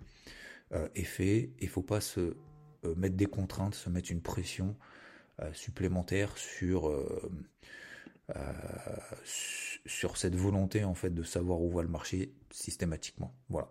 euh, 0.73 0.88
est 0.95 1.04
fait. 1.04 1.37
Et 1.37 1.54
il 1.62 1.68
faut 1.68 1.83
pas 1.83 2.00
se 2.00 2.37
euh, 2.85 2.95
mettre 2.97 3.16
des 3.16 3.26
contraintes, 3.26 3.75
se 3.75 3.90
mettre 3.90 4.11
une 4.11 4.23
pression 4.23 4.76
supplémentaire 5.52 6.37
sur 6.37 6.92
euh, 8.30 8.34
euh, 8.38 8.96
sur 9.86 10.16
cette 10.16 10.34
volonté 10.34 10.84
en 10.84 10.94
fait 10.94 11.10
de 11.10 11.22
savoir 11.22 11.60
où 11.60 11.70
va 11.70 11.82
le 11.82 11.88
marché 11.88 12.34
systématiquement. 12.50 13.34
Voilà. 13.48 13.70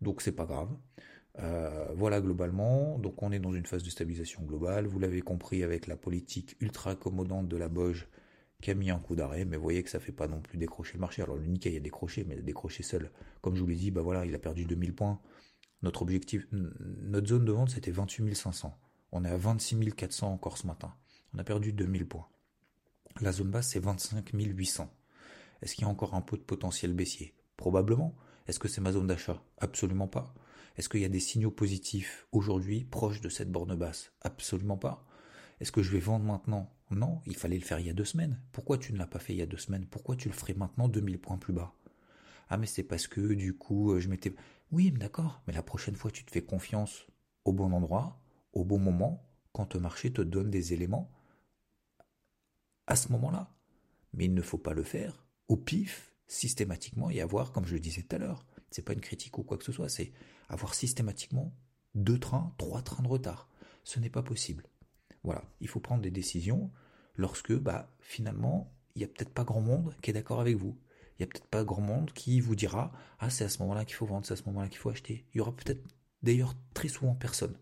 Donc 0.00 0.22
c'est 0.22 0.32
pas 0.32 0.46
grave. 0.46 0.70
voilà 1.94 2.20
globalement. 2.20 2.98
Donc 2.98 3.22
on 3.22 3.32
est 3.32 3.38
dans 3.38 3.52
une 3.52 3.66
phase 3.66 3.82
de 3.82 3.90
stabilisation 3.90 4.42
globale. 4.42 4.86
Vous 4.86 4.98
l'avez 4.98 5.20
compris 5.20 5.62
avec 5.62 5.86
la 5.86 5.96
politique 5.96 6.56
ultra 6.60 6.92
accommodante 6.92 7.48
de 7.48 7.56
la 7.56 7.68
Boge 7.68 8.08
qui 8.62 8.70
a 8.70 8.74
mis 8.74 8.90
un 8.90 8.98
coup 8.98 9.14
d'arrêt, 9.14 9.44
mais 9.44 9.56
vous 9.58 9.62
voyez 9.62 9.82
que 9.82 9.90
ça 9.90 10.00
fait 10.00 10.12
pas 10.12 10.26
non 10.26 10.40
plus 10.40 10.56
décrocher 10.56 10.94
le 10.94 11.00
marché. 11.00 11.22
Alors 11.22 11.36
le 11.36 11.44
Nikkei 11.44 11.76
a 11.76 11.80
décroché, 11.80 12.24
mais 12.24 12.34
il 12.34 12.38
a 12.38 12.42
décroché 12.42 12.82
seul. 12.82 13.10
Comme 13.42 13.56
je 13.56 13.60
vous 13.60 13.66
l'ai 13.66 13.76
dit, 13.76 13.90
bah 13.90 14.00
voilà, 14.00 14.24
il 14.24 14.34
a 14.34 14.38
perdu 14.38 14.64
2000 14.64 14.94
points. 14.94 15.20
Notre 15.82 16.00
objectif, 16.00 16.46
notre 16.50 17.26
zone 17.26 17.44
de 17.44 17.52
vente, 17.52 17.70
c'était 17.70 17.90
28 17.90 18.34
500. 18.34 18.74
On 19.12 19.24
est 19.24 19.28
à 19.28 19.36
26 19.36 19.92
400 19.92 20.32
encore 20.32 20.56
ce 20.56 20.66
matin. 20.66 20.94
On 21.34 21.38
a 21.38 21.44
perdu 21.44 21.74
2000 21.74 22.06
points. 22.06 22.26
La 23.20 23.30
zone 23.30 23.50
basse, 23.50 23.68
c'est 23.68 23.80
25 23.80 24.30
800. 24.32 24.92
Est-ce 25.62 25.74
qu'il 25.74 25.82
y 25.82 25.86
a 25.86 25.90
encore 25.90 26.14
un 26.14 26.20
peu 26.20 26.36
de 26.36 26.42
potentiel 26.42 26.92
baissier? 26.94 27.32
Probablement. 27.56 28.16
Est-ce 28.48 28.58
que 28.58 28.66
c'est 28.66 28.80
ma 28.80 28.90
zone 28.90 29.06
d'achat? 29.06 29.40
Absolument 29.58 30.08
pas. 30.08 30.34
Est-ce 30.76 30.88
qu'il 30.88 31.00
y 31.00 31.04
a 31.04 31.08
des 31.08 31.20
signaux 31.20 31.52
positifs 31.52 32.26
aujourd'hui 32.32 32.84
proches 32.84 33.20
de 33.20 33.28
cette 33.28 33.52
borne 33.52 33.76
basse? 33.76 34.12
Absolument 34.22 34.76
pas. 34.76 35.06
Est-ce 35.60 35.70
que 35.70 35.82
je 35.82 35.92
vais 35.92 36.00
vendre 36.00 36.24
maintenant? 36.24 36.74
Non, 36.90 37.20
il 37.24 37.36
fallait 37.36 37.58
le 37.58 37.64
faire 37.64 37.78
il 37.78 37.86
y 37.86 37.90
a 37.90 37.94
deux 37.94 38.04
semaines. 38.04 38.40
Pourquoi 38.50 38.78
tu 38.78 38.92
ne 38.92 38.98
l'as 38.98 39.06
pas 39.06 39.20
fait 39.20 39.32
il 39.32 39.38
y 39.38 39.42
a 39.42 39.46
deux 39.46 39.58
semaines? 39.58 39.86
Pourquoi 39.86 40.16
tu 40.16 40.28
le 40.28 40.34
ferais 40.34 40.54
maintenant 40.54 40.88
2000 40.88 41.20
points 41.20 41.38
plus 41.38 41.52
bas? 41.52 41.72
Ah 42.48 42.56
mais 42.56 42.66
c'est 42.66 42.82
parce 42.82 43.06
que 43.06 43.34
du 43.34 43.56
coup 43.56 43.98
je 43.98 44.08
m'étais... 44.08 44.34
Oui, 44.72 44.90
d'accord, 44.90 45.40
mais 45.46 45.54
la 45.54 45.62
prochaine 45.62 45.94
fois 45.94 46.10
tu 46.10 46.24
te 46.24 46.32
fais 46.32 46.42
confiance 46.42 47.06
au 47.44 47.52
bon 47.52 47.72
endroit, 47.72 48.20
au 48.52 48.64
bon 48.64 48.80
moment, 48.80 49.24
quand 49.52 49.74
le 49.74 49.80
marché 49.80 50.12
te 50.12 50.20
donne 50.20 50.50
des 50.50 50.72
éléments 50.72 51.12
à 52.86 52.96
ce 52.96 53.10
moment-là. 53.12 53.54
Mais 54.12 54.26
il 54.26 54.34
ne 54.34 54.42
faut 54.42 54.58
pas 54.58 54.74
le 54.74 54.82
faire 54.82 55.26
au 55.48 55.56
pif, 55.56 56.12
systématiquement, 56.26 57.10
et 57.10 57.20
avoir, 57.20 57.52
comme 57.52 57.66
je 57.66 57.74
le 57.74 57.80
disais 57.80 58.02
tout 58.02 58.16
à 58.16 58.18
l'heure, 58.18 58.46
c'est 58.70 58.82
pas 58.82 58.92
une 58.92 59.00
critique 59.00 59.38
ou 59.38 59.42
quoi 59.42 59.58
que 59.58 59.64
ce 59.64 59.72
soit, 59.72 59.88
c'est 59.88 60.12
avoir 60.48 60.74
systématiquement 60.74 61.54
deux 61.94 62.18
trains, 62.18 62.54
trois 62.58 62.82
trains 62.82 63.02
de 63.02 63.08
retard. 63.08 63.48
Ce 63.84 64.00
n'est 64.00 64.10
pas 64.10 64.22
possible. 64.22 64.64
Voilà, 65.22 65.44
il 65.60 65.68
faut 65.68 65.80
prendre 65.80 66.02
des 66.02 66.10
décisions 66.10 66.70
lorsque, 67.16 67.54
bah, 67.54 67.94
finalement, 68.00 68.72
il 68.94 69.00
n'y 69.00 69.04
a 69.04 69.08
peut-être 69.08 69.32
pas 69.32 69.44
grand 69.44 69.60
monde 69.60 69.94
qui 70.02 70.10
est 70.10 70.14
d'accord 70.14 70.40
avec 70.40 70.56
vous. 70.56 70.78
Il 71.18 71.22
n'y 71.22 71.24
a 71.24 71.26
peut-être 71.28 71.46
pas 71.46 71.64
grand 71.64 71.82
monde 71.82 72.12
qui 72.12 72.40
vous 72.40 72.56
dira 72.56 72.92
Ah, 73.18 73.30
c'est 73.30 73.44
à 73.44 73.48
ce 73.48 73.60
moment-là 73.60 73.84
qu'il 73.84 73.94
faut 73.94 74.06
vendre, 74.06 74.26
c'est 74.26 74.34
à 74.34 74.36
ce 74.36 74.44
moment-là 74.46 74.68
qu'il 74.68 74.78
faut 74.78 74.90
acheter. 74.90 75.24
Il 75.32 75.38
y 75.38 75.40
aura 75.40 75.54
peut-être 75.54 75.82
d'ailleurs 76.22 76.54
très 76.74 76.88
souvent 76.88 77.14
personne. 77.14 77.56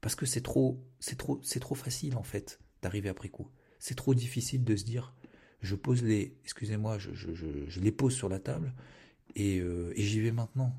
Parce 0.00 0.14
que 0.14 0.26
c'est 0.26 0.42
trop, 0.42 0.84
c'est 1.00 1.16
trop, 1.18 1.40
c'est 1.42 1.60
trop 1.60 1.74
facile 1.74 2.16
en 2.16 2.22
fait 2.22 2.60
d'arriver 2.82 3.08
après 3.08 3.28
coup. 3.28 3.50
C'est 3.86 3.94
trop 3.94 4.14
difficile 4.14 4.64
de 4.64 4.74
se 4.74 4.82
dire, 4.82 5.14
je 5.60 5.76
pose 5.76 6.02
les, 6.02 6.36
excusez-moi, 6.42 6.98
je, 6.98 7.80
les 7.80 7.92
pose 7.92 8.16
sur 8.16 8.28
la 8.28 8.40
table 8.40 8.74
et, 9.36 9.60
euh, 9.60 9.92
j'y 9.96 10.18
vais 10.18 10.32
maintenant. 10.32 10.74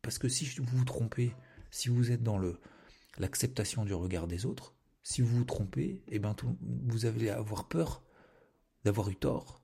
parce 0.00 0.18
que 0.18 0.26
si 0.26 0.46
vous 0.46 0.78
vous 0.78 0.86
trompez, 0.86 1.34
si 1.70 1.90
vous 1.90 2.10
êtes 2.10 2.22
dans 2.22 2.38
le 2.38 2.58
l'acceptation 3.18 3.84
du 3.84 3.92
regard 3.92 4.26
des 4.28 4.46
autres, 4.46 4.74
si 5.02 5.20
vous 5.20 5.36
vous 5.36 5.44
trompez, 5.44 6.02
eh 6.08 6.18
ben 6.18 6.34
vous 6.62 7.04
allez 7.04 7.28
avoir 7.28 7.68
peur 7.68 8.02
d'avoir 8.86 9.10
eu 9.10 9.16
tort, 9.16 9.62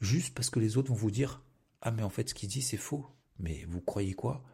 juste 0.00 0.32
parce 0.34 0.48
que 0.48 0.60
les 0.60 0.78
autres 0.78 0.88
vont 0.88 0.94
vous 0.94 1.10
dire 1.10 1.42
ah 1.82 1.90
mais 1.90 2.02
en 2.02 2.08
fait 2.08 2.30
ce 2.30 2.34
qu'il 2.34 2.48
dit 2.48 2.62
c'est 2.62 2.78
faux. 2.78 3.06
Mais 3.38 3.66
vous 3.68 3.82
croyez 3.82 4.14
quoi? 4.14 4.46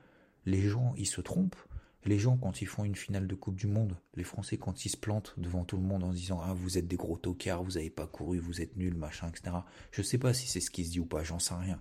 Les 0.45 0.69
gens 0.69 0.93
ils 0.97 1.07
se 1.07 1.21
trompent 1.21 1.69
les 2.05 2.19
gens, 2.19 2.37
quand 2.39 2.63
ils 2.63 2.67
font 2.67 2.85
une 2.85 2.95
finale 2.95 3.27
de 3.27 3.35
Coupe 3.35 3.57
du 3.57 3.67
Monde, 3.67 3.97
les 4.15 4.25
Français, 4.25 4.57
quand 4.57 4.85
ils 4.85 4.89
se 4.89 4.97
plantent 4.97 5.35
devant 5.37 5.65
tout 5.65 5.77
le 5.77 5.83
monde 5.83 6.03
en 6.03 6.13
disant 6.13 6.41
Ah, 6.43 6.55
vous 6.55 6.79
êtes 6.79 6.89
des 6.89 6.97
gros 6.97 7.19
tocards, 7.19 7.63
vous 7.63 7.73
n'avez 7.73 7.91
pas 7.91 8.07
couru, 8.07 8.39
vous 8.39 8.63
êtes 8.63 8.77
nuls, 8.77 8.97
machin, 8.97 9.29
etc. 9.29 9.57
Je 9.93 10.03
sais 10.03 10.19
pas 10.19 10.33
si 10.33 10.47
c'est 10.47 10.61
ce 10.61 10.71
qui 10.71 10.85
se 10.85 10.93
dit 10.93 11.01
ou 11.01 11.07
pas, 11.07 11.23
j'en 11.23 11.39
sais 11.39 11.55
rien. 11.55 11.81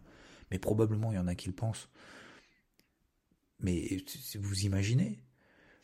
Mais 0.51 0.59
probablement, 0.59 1.11
il 1.11 1.15
y 1.15 1.19
en 1.19 1.27
a 1.27 1.35
qui 1.35 1.47
le 1.47 1.55
pensent. 1.55 1.89
Mais 3.61 4.03
vous 4.39 4.61
imaginez 4.61 5.19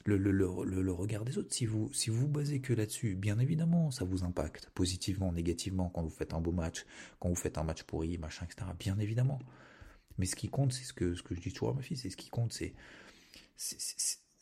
le, 0.05 0.91
regard 0.91 1.25
des 1.25 1.37
autres, 1.37 1.53
si 1.53 1.65
vous 1.65 1.91
si 1.93 2.09
vous 2.09 2.27
basez 2.27 2.61
que 2.61 2.73
là-dessus, 2.73 3.15
bien 3.15 3.39
évidemment, 3.39 3.89
ça 3.89 4.05
vous 4.05 4.23
impacte 4.23 4.69
positivement, 4.75 5.31
négativement, 5.31 5.89
quand 5.89 6.03
vous 6.03 6.09
faites 6.09 6.33
un 6.33 6.41
beau 6.41 6.51
match, 6.51 6.85
quand 7.19 7.29
vous 7.29 7.35
faites 7.35 7.57
un 7.57 7.63
match 7.63 7.83
pourri, 7.83 8.17
machin, 8.17 8.45
etc. 8.45 8.67
Bien 8.79 8.99
évidemment. 8.99 9.39
Mais 10.17 10.25
ce 10.25 10.35
qui 10.35 10.49
compte, 10.49 10.73
c'est 10.73 10.83
ce 10.83 10.93
que, 10.93 11.15
ce 11.15 11.23
que 11.23 11.35
je 11.35 11.41
dis 11.41 11.51
toujours 11.51 11.69
à 11.69 11.73
ma 11.73 11.81
fille, 11.81 11.97
c'est 11.97 12.09
ce 12.09 12.17
qui 12.17 12.29
compte, 12.29 12.53
c'est 12.53 12.73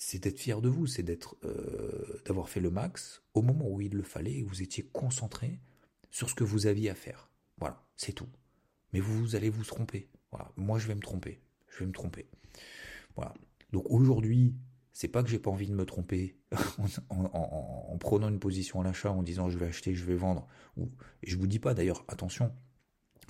c'est 0.06 0.20
d'être 0.20 0.40
fier 0.40 0.62
de 0.62 0.68
vous, 0.68 0.86
c'est 0.86 1.02
d'être, 1.02 1.38
euh, 1.46 2.22
d'avoir 2.26 2.50
fait 2.50 2.60
le 2.60 2.70
max 2.70 3.24
au 3.34 3.42
moment 3.42 3.70
où 3.70 3.80
il 3.80 3.94
le 3.94 4.04
fallait 4.04 4.34
et 4.34 4.44
vous 4.44 4.62
étiez 4.62 4.84
concentré 4.92 5.60
sur 6.12 6.30
ce 6.30 6.36
que 6.36 6.44
vous 6.44 6.68
aviez 6.68 6.90
à 6.90 6.96
faire. 6.96 7.30
Voilà, 7.58 7.86
c'est 7.96 8.12
tout. 8.12 8.28
Mais 8.92 9.00
vous, 9.00 9.36
allez 9.36 9.50
vous 9.50 9.64
tromper. 9.64 10.10
Voilà, 10.32 10.52
moi 10.58 10.78
je 10.78 10.88
vais 10.88 10.96
me 10.96 11.02
tromper. 11.02 11.42
Je 11.70 11.80
vais 11.80 11.86
me 11.86 11.94
tromper. 11.94 12.28
Voilà. 13.16 13.34
Donc 13.72 13.86
aujourd'hui, 13.90 14.54
c'est 14.92 15.08
pas 15.08 15.24
que 15.24 15.30
j'ai 15.30 15.40
pas 15.40 15.50
envie 15.50 15.68
de 15.68 15.74
me 15.74 15.86
tromper 15.86 16.38
en, 17.10 17.98
prenant 17.98 18.28
une 18.28 18.40
position 18.40 18.82
à 18.82 18.84
l'achat, 18.84 19.12
en 19.12 19.24
disant 19.24 19.50
je 19.50 19.58
vais 19.58 19.68
acheter, 19.68 19.96
je 19.96 20.04
vais 20.04 20.16
vendre. 20.16 20.48
Ou, 20.76 20.92
et 21.24 21.30
je 21.30 21.38
vous 21.38 21.48
dis 21.48 21.60
pas 21.60 21.74
d'ailleurs, 21.74 22.04
attention, 22.10 22.54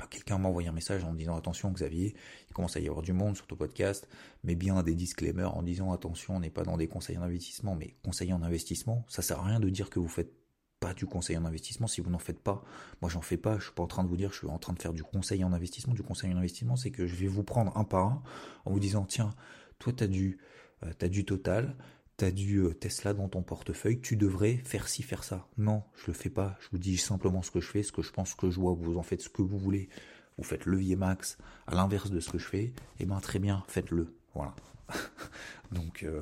quelqu'un 0.09 0.37
m'a 0.37 0.49
envoyé 0.49 0.69
un 0.69 0.73
message 0.73 1.03
en 1.03 1.13
disant 1.13 1.35
attention 1.35 1.71
Xavier, 1.71 2.15
il 2.49 2.53
commence 2.53 2.75
à 2.77 2.79
y 2.79 2.87
avoir 2.87 3.01
du 3.01 3.13
monde 3.13 3.35
sur 3.35 3.47
ton 3.47 3.55
podcast, 3.55 4.07
mais 4.43 4.55
bien 4.55 4.81
des 4.83 4.95
disclaimers 4.95 5.55
en 5.55 5.63
disant 5.63 5.91
attention, 5.91 6.35
on 6.35 6.39
n'est 6.39 6.49
pas 6.49 6.63
dans 6.63 6.77
des 6.77 6.87
conseils 6.87 7.17
en 7.17 7.23
investissement, 7.23 7.75
mais 7.75 7.95
conseiller 8.03 8.33
en 8.33 8.43
investissement, 8.43 9.05
ça 9.07 9.21
sert 9.21 9.39
à 9.39 9.45
rien 9.45 9.59
de 9.59 9.69
dire 9.69 9.89
que 9.89 9.99
vous 9.99 10.07
faites 10.07 10.33
pas 10.79 10.93
du 10.93 11.05
conseil 11.05 11.37
en 11.37 11.45
investissement 11.45 11.87
si 11.87 12.01
vous 12.01 12.09
n'en 12.09 12.19
faites 12.19 12.41
pas. 12.41 12.61
Moi 13.01 13.09
j'en 13.09 13.21
fais 13.21 13.37
pas, 13.37 13.57
je 13.57 13.65
suis 13.65 13.73
pas 13.73 13.83
en 13.83 13.87
train 13.87 14.03
de 14.03 14.09
vous 14.09 14.17
dire 14.17 14.31
je 14.33 14.39
suis 14.39 14.47
en 14.47 14.59
train 14.59 14.73
de 14.73 14.81
faire 14.81 14.93
du 14.93 15.03
conseil 15.03 15.43
en 15.45 15.53
investissement. 15.53 15.93
Du 15.93 16.03
conseil 16.03 16.33
en 16.33 16.37
investissement, 16.37 16.75
c'est 16.75 16.91
que 16.91 17.07
je 17.07 17.15
vais 17.15 17.27
vous 17.27 17.43
prendre 17.43 17.75
un 17.77 17.85
par 17.85 18.05
un 18.05 18.23
en 18.65 18.71
vous 18.71 18.79
disant 18.79 19.05
tiens, 19.05 19.33
toi 19.79 19.93
tu 19.93 20.03
as 20.03 20.07
du 20.07 20.39
euh, 20.83 20.91
as 21.01 21.07
du 21.07 21.23
total, 21.23 21.77
t'as 22.17 22.31
du 22.31 22.57
euh, 22.59 22.73
Tesla 22.73 23.13
dans 23.13 23.27
ton 23.27 23.41
portefeuille, 23.41 23.99
tu 23.99 24.15
devrais 24.15 24.57
faire 24.57 24.87
ci, 24.87 25.03
faire 25.03 25.23
ça. 25.23 25.47
Non, 25.57 25.83
je 25.95 26.07
le 26.07 26.13
fais 26.13 26.29
pas. 26.29 26.57
Je 26.61 26.67
vous 26.71 26.77
dis 26.77 26.97
simplement 26.97 27.41
ce 27.41 27.51
que 27.51 27.59
je 27.59 27.67
fais, 27.67 27.83
ce 27.83 27.91
que 27.91 28.01
je 28.01 28.11
pense 28.11 28.35
que 28.35 28.49
je 28.49 28.59
vois. 28.59 28.73
Vous 28.73 28.97
en 28.97 29.03
faites 29.03 29.21
ce 29.21 29.29
que 29.29 29.41
vous 29.41 29.57
voulez. 29.57 29.89
Vous 30.37 30.43
faites 30.43 30.65
levier 30.65 30.95
max 30.95 31.37
à 31.67 31.75
l'inverse 31.75 32.09
de 32.09 32.19
ce 32.19 32.29
que 32.29 32.37
je 32.37 32.47
fais. 32.47 32.73
Eh 32.99 33.05
ben 33.05 33.19
très 33.19 33.39
bien, 33.39 33.63
faites-le. 33.67 34.15
Voilà. 34.33 34.55
Donc 35.71 36.03
euh, 36.03 36.21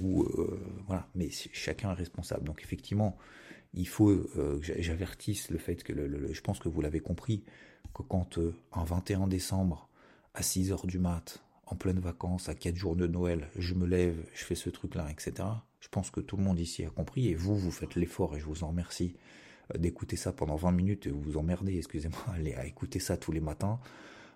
ou 0.00 0.22
euh, 0.24 0.60
voilà. 0.86 1.08
Mais 1.14 1.30
chacun 1.30 1.90
est 1.90 1.94
responsable. 1.94 2.44
Donc 2.44 2.62
effectivement, 2.62 3.16
il 3.74 3.88
faut 3.88 4.08
que 4.08 4.60
j'avertisse 4.60 5.50
le 5.50 5.58
fait 5.58 5.82
que 5.82 5.92
je 6.32 6.40
pense 6.40 6.58
que 6.58 6.68
vous 6.68 6.80
l'avez 6.80 7.00
compris 7.00 7.44
que 7.94 8.02
quand 8.02 8.38
un 8.72 8.84
21 8.84 9.28
décembre 9.28 9.88
à 10.34 10.42
6 10.42 10.72
heures 10.72 10.86
du 10.86 10.98
mat 10.98 11.42
en 11.70 11.76
pleine 11.76 12.00
vacances, 12.00 12.48
à 12.48 12.54
4 12.54 12.74
jours 12.74 12.96
de 12.96 13.06
Noël, 13.06 13.48
je 13.56 13.74
me 13.74 13.86
lève, 13.86 14.16
je 14.34 14.44
fais 14.44 14.56
ce 14.56 14.70
truc-là, 14.70 15.08
etc. 15.10 15.48
Je 15.78 15.88
pense 15.88 16.10
que 16.10 16.20
tout 16.20 16.36
le 16.36 16.42
monde 16.42 16.58
ici 16.58 16.84
a 16.84 16.90
compris, 16.90 17.28
et 17.28 17.34
vous, 17.34 17.56
vous 17.56 17.70
faites 17.70 17.94
l'effort, 17.94 18.36
et 18.36 18.40
je 18.40 18.44
vous 18.44 18.64
en 18.64 18.68
remercie 18.68 19.14
euh, 19.74 19.78
d'écouter 19.78 20.16
ça 20.16 20.32
pendant 20.32 20.56
20 20.56 20.72
minutes, 20.72 21.06
et 21.06 21.10
vous 21.10 21.20
vous 21.20 21.36
emmerdez, 21.36 21.78
excusez-moi, 21.78 22.20
allez 22.34 22.54
à 22.54 22.66
écouter 22.66 22.98
ça 22.98 23.16
tous 23.16 23.30
les 23.30 23.40
matins, 23.40 23.78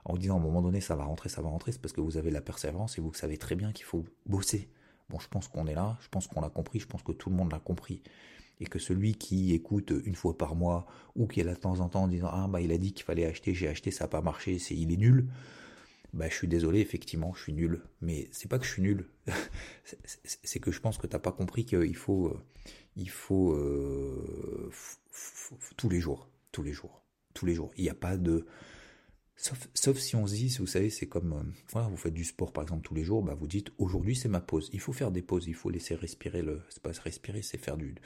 en 0.05 0.17
disant 0.17 0.37
à 0.37 0.39
un 0.39 0.43
moment 0.43 0.63
donné, 0.63 0.81
ça 0.81 0.95
va 0.95 1.05
rentrer, 1.05 1.29
ça 1.29 1.43
va 1.43 1.49
rentrer, 1.49 1.73
c'est 1.73 1.81
parce 1.81 1.93
que 1.93 2.01
vous 2.01 2.17
avez 2.17 2.31
la 2.31 2.41
persévérance, 2.41 2.99
et 2.99 3.01
vous 3.01 3.13
savez 3.13 3.37
très 3.37 3.57
bien 3.57 3.73
qu'il 3.73 3.85
faut 3.85 4.05
bosser. 4.27 4.69
Bon, 5.11 5.19
je 5.19 5.29
pense 5.29 5.49
qu'on 5.49 5.67
est 5.67 5.75
là, 5.75 5.99
je 6.01 6.09
pense 6.09 6.29
qu'on 6.29 6.41
l'a 6.41 6.51
compris, 6.51 6.79
je 6.79 6.87
pense 6.87 7.03
que 7.03 7.13
tout 7.13 7.31
le 7.31 7.37
monde 7.37 7.51
l'a 7.51 7.59
compris. 7.59 8.03
Et 8.61 8.67
que 8.67 8.79
celui 8.79 9.17
qui 9.17 9.53
écoute 9.53 9.93
une 10.05 10.15
fois 10.15 10.39
par 10.39 10.55
mois, 10.55 10.87
ou 11.17 11.27
qui 11.27 11.41
est 11.41 11.45
là 11.45 11.55
de 11.55 11.59
temps 11.59 11.81
en 11.81 11.89
temps 11.89 12.05
en 12.05 12.09
disant, 12.09 12.31
ah 12.31 12.47
bah 12.49 12.61
il 12.61 12.71
a 12.71 12.79
dit 12.79 12.93
qu'il 12.93 13.05
fallait 13.05 13.27
acheter, 13.27 13.53
j'ai 13.53 13.67
acheté, 13.67 13.91
ça 13.91 14.05
n'a 14.05 14.09
pas 14.09 14.23
marché, 14.23 14.61
c'est 14.61 14.77
il 14.77 14.93
est 14.93 14.97
nul, 14.97 15.29
bah 16.15 16.29
je 16.29 16.35
suis 16.35 16.49
désolé, 16.49 16.81
effectivement, 16.81 17.35
je 17.35 17.43
suis 17.43 17.53
nul. 17.53 17.83
Mais 18.01 18.29
c'est 18.33 18.49
pas 18.49 18.59
que 18.59 18.65
je 18.65 18.71
suis 18.73 18.83
nul, 18.83 19.11
c'est 20.43 20.61
que 20.61 20.71
je 20.71 20.81
pense 20.81 20.97
que 20.99 21.07
t'as 21.07 21.19
pas 21.19 21.33
compris 21.33 21.67
qu'il 21.67 21.97
faut, 21.97 22.29
euh, 22.29 22.41
il 22.97 23.11
faut, 23.11 23.53
euh, 23.53 24.71
tous 25.77 25.89
les 25.89 26.01
jours, 26.01 26.31
tous 26.53 26.63
les 26.63 26.73
jours. 26.73 27.03
tous 27.35 27.47
les 27.47 27.55
jours. 27.55 27.73
Il 27.77 27.83
n'y 27.83 27.91
a 27.91 27.95
pas 27.95 28.17
de 28.17 28.47
Sauf, 29.37 29.99
si 29.99 30.15
on 30.15 30.27
se 30.27 30.35
dit, 30.35 30.57
vous 30.61 30.67
savez, 30.67 30.91
c'est 30.91 31.09
comme, 31.09 31.33
euh, 31.75 31.81
vous 31.89 31.97
faites 31.97 32.15
du 32.15 32.25
sport 32.25 32.53
par 32.53 32.63
exemple 32.63 32.87
tous 32.87 32.95
les 32.95 33.03
jours, 33.03 33.23
bah 33.23 33.35
vous 33.35 33.49
dites, 33.49 33.73
aujourd'hui 33.79 34.15
c'est 34.15 34.29
ma 34.29 34.41
pause. 34.41 34.71
Il 34.73 34.81
faut 34.81 34.93
faire 34.93 35.11
des 35.11 35.23
pauses, 35.23 35.47
il 35.49 35.55
faut 35.55 35.71
laisser 35.71 35.97
respirer 35.97 36.43
le, 36.43 36.63
c'est 36.69 36.83
pas 36.83 36.93
respirer, 37.03 37.43
c'est 37.43 37.59
faire 37.59 37.77
du, 37.77 37.97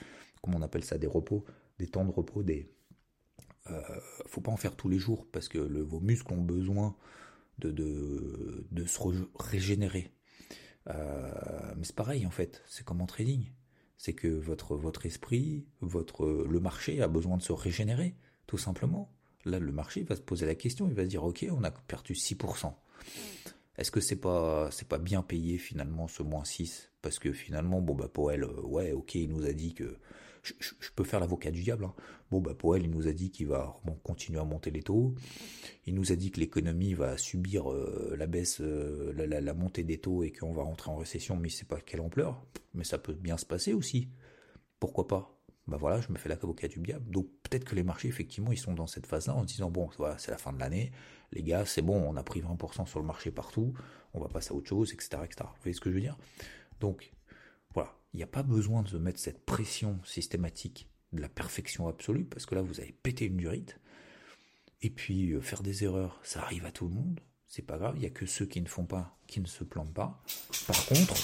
comment 0.43 0.57
on 0.59 0.63
appelle 0.63 0.85
ça, 0.85 0.97
des 0.97 1.07
repos, 1.07 1.45
des 1.79 1.87
temps 1.87 2.05
de 2.05 2.11
repos, 2.11 2.43
des, 2.43 2.73
euh, 3.71 3.81
faut 4.27 4.41
pas 4.41 4.51
en 4.51 4.57
faire 4.57 4.75
tous 4.75 4.89
les 4.89 4.99
jours 4.99 5.27
parce 5.31 5.49
que 5.49 5.59
vos 5.59 6.01
muscles 6.01 6.33
ont 6.33 6.41
besoin 6.43 6.97
de, 7.59 8.67
de, 8.71 8.85
se 8.87 8.99
régénérer. 9.39 10.13
Euh, 10.89 11.75
mais 11.77 11.85
c'est 11.85 11.95
pareil 11.95 12.27
en 12.27 12.31
fait, 12.31 12.63
c'est 12.67 12.85
comme 12.85 13.01
en 13.01 13.07
trading. 13.07 13.51
C'est 13.97 14.13
que 14.13 14.29
votre, 14.29 14.77
votre 14.77 15.07
esprit, 15.07 15.67
votre, 15.81 16.27
le 16.27 16.61
marché 16.61 17.03
a 17.03 17.09
besoin 17.09 17.37
de 17.37 17.43
se 17.43 17.53
régénérer, 17.53 18.15
tout 18.47 18.59
simplement. 18.59 19.13
Là, 19.45 19.59
le 19.59 19.73
marché 19.73 20.05
va 20.05 20.15
se 20.15 20.21
poser 20.21 20.47
la 20.47 20.55
question, 20.55 20.89
il 20.89 20.95
va 20.95 21.03
se 21.03 21.09
dire, 21.09 21.25
ok, 21.25 21.47
on 21.51 21.65
a 21.65 21.71
perdu 21.71 22.13
6%. 22.13 22.73
Est-ce 23.79 23.93
que 23.93 24.01
c'est 24.01 24.17
pas 24.17 24.71
c'est 24.73 24.89
pas 24.89 24.99
bien 24.99 25.23
payé 25.23 25.57
finalement 25.57 26.09
ce 26.09 26.25
moins 26.25 26.45
6 26.45 26.91
Parce 27.01 27.21
que 27.21 27.33
finalement, 27.33 27.81
bon 27.81 27.95
bah 27.95 28.11
euh, 28.19 28.61
ouais, 28.63 28.93
ok, 28.93 29.15
il 29.15 29.31
nous 29.31 29.47
a 29.47 29.53
dit 29.53 29.73
que 29.75 29.99
je, 30.59 30.91
peux 30.95 31.05
faire 31.05 31.21
l'avocat 31.21 31.51
du 31.51 31.63
diable. 31.63 31.85
Hein. 31.85 31.95
Bon 32.31 32.41
bah 32.41 32.55
Powell, 32.55 32.83
il 32.83 32.91
nous 32.91 33.09
a 33.09 33.13
dit 33.13 33.31
qu'il 33.31 33.47
va 33.47 33.75
continuer 34.03 34.41
à 34.41 34.45
monter 34.45 34.71
les 34.71 34.83
taux. 34.83 35.15
Il 35.87 35.95
nous 35.95 36.13
a 36.13 36.17
dit 36.17 36.31
que 36.31 36.41
l'économie 36.41 36.95
va 36.95 37.17
subir 37.17 37.73
euh, 37.73 38.15
la 38.19 38.27
baisse, 38.27 38.61
euh, 38.61 39.13
la, 39.15 39.55
montée 39.55 39.85
des 39.85 39.99
taux 39.99 40.23
et 40.23 40.33
qu'on 40.33 40.53
va 40.53 40.63
rentrer 40.63 40.91
en 40.91 40.97
récession, 40.97 41.37
mais 41.37 41.49
il 41.49 41.53
sait 41.53 41.65
pas 41.65 41.81
quelle 41.81 42.01
ampleur. 42.01 42.45
Mais 42.75 42.85
ça 42.85 42.99
peut 42.99 43.15
bien 43.15 43.37
se 43.37 43.47
passer 43.47 43.73
aussi. 43.73 44.09
Pourquoi 44.81 45.07
pas? 45.07 45.35
Bah 45.67 45.77
voilà, 45.77 46.01
je 46.01 46.11
me 46.11 46.17
fais 46.17 46.29
l'avocat 46.29 46.69
du 46.69 46.81
diable. 46.81 47.11
Donc 47.11 47.27
peut-être 47.43 47.65
que 47.65 47.75
les 47.75 47.83
marchés, 47.83 48.09
effectivement, 48.09 48.53
ils 48.53 48.59
sont 48.59 48.75
dans 48.75 48.87
cette 48.87 49.07
phase-là 49.07 49.35
en 49.35 49.43
se 49.43 49.47
disant, 49.47 49.71
bon, 49.71 49.91
c'est 50.17 50.31
la 50.31 50.39
fin 50.39 50.53
de 50.53 50.59
l'année, 50.59 50.93
les 51.33 51.43
gars, 51.43 51.67
c'est 51.67 51.83
bon, 51.83 51.97
on 51.97 52.17
a 52.17 52.23
pris 52.23 52.41
20% 52.41 52.87
sur 52.87 53.01
le 53.01 53.07
marché 53.07 53.31
partout, 53.31 53.75
on 54.15 54.21
va 54.21 54.29
passer 54.29 54.53
à 54.53 54.55
autre 54.55 54.69
chose, 54.69 54.93
etc., 54.93 55.23
etc. 55.25 55.45
Vous 55.45 55.63
voyez 55.63 55.75
ce 55.75 55.81
que 55.81 55.91
je 55.91 55.95
veux 55.95 56.01
dire? 56.01 56.17
Donc, 56.81 57.13
il 58.13 58.19
n'y 58.19 58.23
a 58.23 58.29
pas 58.29 58.43
besoin 58.43 58.83
de 58.83 58.89
se 58.89 58.97
mettre 58.97 59.21
cette 59.21 59.45
pression 59.45 59.99
systématique 60.05 60.89
de 61.13 61.21
la 61.21 61.29
perfection 61.29 61.89
absolue, 61.89 62.25
parce 62.25 62.47
que 62.47 62.55
là, 62.55 62.63
vous 62.63 62.81
avez 62.81 62.93
pété 62.93 63.27
une 63.27 63.37
durite. 63.37 63.79
Et 64.83 64.91
puis, 64.91 65.33
euh, 65.33 65.41
faire 65.41 65.63
des 65.63 65.85
erreurs, 65.85 66.21
ça 66.23 66.43
arrive 66.43 66.67
à 66.67 66.73
tout 66.73 66.89
le 66.89 66.95
monde, 66.95 67.21
c'est 67.47 67.63
pas 67.63 67.79
grave, 67.79 67.95
il 67.97 68.01
n'y 68.01 68.07
a 68.07 68.11
que 68.11 68.27
ceux 68.27 68.47
qui 68.47 68.61
ne 68.61 68.69
font 68.69 68.85
pas, 68.85 69.19
qui 69.27 69.41
ne 69.41 69.47
se 69.47 69.65
plantent 69.65 69.95
pas. 69.95 70.23
Par 70.67 70.87
contre, 70.87 71.15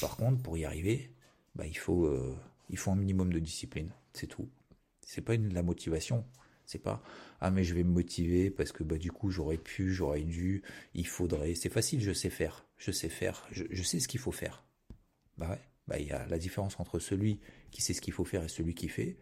par 0.00 0.16
contre, 0.16 0.42
pour 0.42 0.56
y 0.58 0.64
arriver, 0.64 1.10
bah, 1.54 1.66
il 1.66 1.76
faut... 1.76 2.06
Euh, 2.06 2.36
il 2.70 2.78
faut 2.78 2.90
un 2.90 2.96
minimum 2.96 3.32
de 3.32 3.38
discipline, 3.38 3.90
c'est 4.12 4.26
tout. 4.26 4.48
C'est 5.06 5.20
pas 5.20 5.34
une, 5.34 5.54
la 5.54 5.62
motivation. 5.62 6.24
C'est 6.64 6.80
pas 6.80 7.00
ah 7.40 7.52
mais 7.52 7.62
je 7.62 7.74
vais 7.74 7.84
me 7.84 7.92
motiver 7.92 8.50
parce 8.50 8.72
que 8.72 8.82
bah 8.82 8.98
du 8.98 9.12
coup 9.12 9.30
j'aurais 9.30 9.56
pu, 9.58 9.92
j'aurais 9.92 10.22
dû, 10.22 10.62
il 10.94 11.06
faudrait. 11.06 11.54
C'est 11.54 11.68
facile, 11.68 12.00
je 12.00 12.12
sais 12.12 12.30
faire, 12.30 12.66
je 12.76 12.90
sais 12.90 13.08
faire, 13.08 13.46
je, 13.52 13.82
sais 13.84 14.00
ce 14.00 14.08
qu'il 14.08 14.18
faut 14.18 14.32
faire. 14.32 14.64
Bah 15.38 15.50
ouais, 15.50 15.60
bah 15.88 15.98
il 15.98 16.06
y 16.06 16.12
a 16.12 16.26
la 16.26 16.38
différence 16.38 16.78
entre 16.80 16.98
celui 16.98 17.40
qui 17.70 17.82
sait 17.82 17.94
ce 17.94 18.00
qu'il 18.00 18.12
faut 18.12 18.24
faire 18.24 18.42
et 18.42 18.48
celui 18.48 18.74
qui 18.74 18.88
fait. 18.88 19.16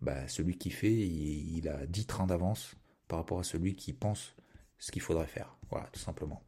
Bah 0.00 0.26
celui 0.28 0.58
qui 0.58 0.70
fait, 0.70 0.92
il, 0.92 1.68
a 1.68 1.86
10 1.86 2.06
trains 2.06 2.26
d'avance 2.26 2.74
par 3.06 3.18
rapport 3.18 3.38
à 3.38 3.44
celui 3.44 3.76
qui 3.76 3.92
pense 3.92 4.34
ce 4.78 4.90
qu'il 4.90 5.02
faudrait 5.02 5.28
faire. 5.28 5.56
Voilà, 5.70 5.86
tout 5.92 6.00
simplement. 6.00 6.42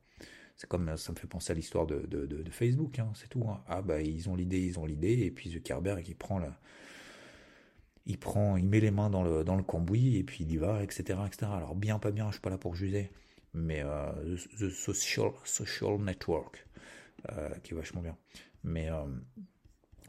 C'est 0.56 0.68
comme 0.68 0.96
ça 0.96 1.12
me 1.12 1.16
fait 1.16 1.26
penser 1.26 1.52
à 1.52 1.54
l'histoire 1.54 1.87
de, 1.87 2.44
Facebook, 2.50 2.99
hein, 2.99 3.12
c'est 3.14 3.28
tout. 3.28 3.44
Hein. 3.49 3.62
Ah 3.68 3.82
bah 3.82 4.00
ils 4.00 4.28
ont 4.28 4.37
l'idée, 4.37 4.61
ils 4.61 4.78
ont 4.78 4.87
l'idée, 4.87 5.20
et 5.20 5.30
puis 5.30 5.50
Zuckerberg 5.50 6.06
il 6.08 6.16
prend 6.16 6.38
la, 6.38 6.58
il 8.06 8.18
prend, 8.18 8.56
il 8.56 8.68
met 8.68 8.80
les 8.80 8.90
mains 8.90 9.11
dans 9.11 9.23
le 9.23 9.44
dans 9.44 9.61
cambouis 9.62 10.16
et 10.16 10.25
puis 10.25 10.44
il 10.44 10.52
y 10.52 10.56
va, 10.56 10.82
etc.. 10.82 11.18
Alors 11.42 11.75
bien, 11.75 11.99
pas 11.99 12.11
bien, 12.11 12.26
je 12.28 12.32
suis 12.32 12.40
pas 12.40 12.50
là 12.50 12.58
pour 12.58 12.75
juger, 12.75 13.11
mais 13.52 13.82
euh, 13.82 14.37
the, 14.58 14.68
social 14.68 15.32
social 15.44 15.99
network 15.99 16.66
euh, 17.32 17.50
qui 17.62 17.73
est 17.73 17.76
vachement 17.76 18.02
bien. 18.02 18.16
Mais 18.64 18.90
euh, 18.90 19.04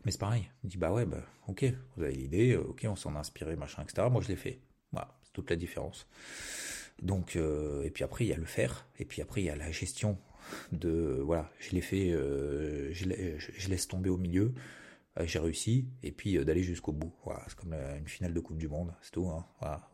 mais 0.06 0.12
c'est 0.12 0.20
pareil. 0.20 0.50
Il 0.64 0.70
dit 0.70 0.78
bah 0.78 0.92
ouais, 0.92 1.06
bah 1.06 1.24
ok, 1.48 1.66
vous 1.96 2.04
avez 2.04 2.14
l'idée, 2.14 2.56
ok, 2.56 2.86
on 2.90 2.96
s'en 2.96 3.16
a 3.16 3.20
inspiré, 3.20 3.56
machin, 3.56 3.84
etc. 3.84 4.08
Moi 4.12 4.22
je 4.22 4.30
l'ai 4.30 4.36
fait. 4.36 4.60
Voilà, 4.92 5.16
c'est 5.24 5.34
toute 5.34 5.50
la 5.50 5.56
différence. 5.56 6.08
Donc 7.02 7.36
et 7.36 7.90
puis 7.92 8.04
après 8.04 8.26
il 8.26 8.30
y 8.30 8.34
a 8.34 8.38
le 8.38 8.46
faire, 8.46 8.88
et 8.98 9.06
puis 9.06 9.22
après 9.22 9.42
il 9.42 9.46
y 9.46 9.50
a 9.50 9.56
la 9.56 9.72
gestion 9.72 10.18
de 10.72 11.20
voilà, 11.24 11.52
je 11.60 11.72
l'ai 11.72 11.82
fait, 11.82 12.12
euh, 12.12 12.92
je, 12.94 13.70
laisse 13.70 13.88
tomber 13.88 14.10
au 14.10 14.18
milieu, 14.18 14.54
euh, 15.20 15.26
j'ai 15.26 15.40
réussi, 15.40 15.88
et 16.04 16.12
puis 16.12 16.38
euh, 16.38 16.46
d'aller 16.46 16.64
jusqu'au 16.64 16.92
bout. 16.92 17.14
C'est 17.48 17.56
comme 17.56 17.74
une 17.74 18.08
finale 18.08 18.34
de 18.34 18.40
Coupe 18.40 18.58
du 18.58 18.68
Monde, 18.68 18.94
c'est 19.02 19.12
tout. 19.12 19.28
Hein. 19.28 19.46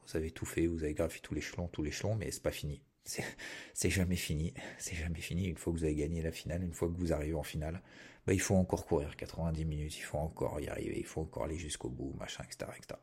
Vous 0.07 0.17
avez 0.17 0.31
tout 0.31 0.45
fait, 0.45 0.67
vous 0.67 0.83
avez 0.83 0.93
gravi 0.93 1.21
tout 1.21 1.33
l'échelon, 1.33 1.67
tout 1.67 1.83
l'échelon, 1.83 2.15
mais 2.15 2.31
c'est 2.31 2.43
pas 2.43 2.51
fini. 2.51 2.81
C'est 3.03 3.89
jamais 3.89 4.15
fini, 4.15 4.53
c'est 4.77 4.95
jamais 4.95 5.19
fini. 5.19 5.47
Une 5.47 5.57
fois 5.57 5.73
que 5.73 5.79
vous 5.79 5.83
avez 5.83 5.95
gagné 5.95 6.21
la 6.21 6.31
finale, 6.31 6.63
une 6.63 6.73
fois 6.73 6.87
que 6.87 6.93
vous 6.93 7.11
arrivez 7.13 7.33
en 7.33 7.43
finale, 7.43 7.81
bah, 8.25 8.33
il 8.33 8.41
faut 8.41 8.55
encore 8.55 8.85
courir 8.85 9.15
90 9.15 9.65
minutes, 9.65 9.97
il 9.97 10.01
faut 10.01 10.19
encore 10.19 10.59
y 10.59 10.67
arriver, 10.67 10.99
il 10.99 11.05
faut 11.05 11.21
encore 11.21 11.45
aller 11.45 11.57
jusqu'au 11.57 11.89
bout, 11.89 12.13
machin, 12.19 12.43
etc., 12.43 12.71
etc. 12.77 12.99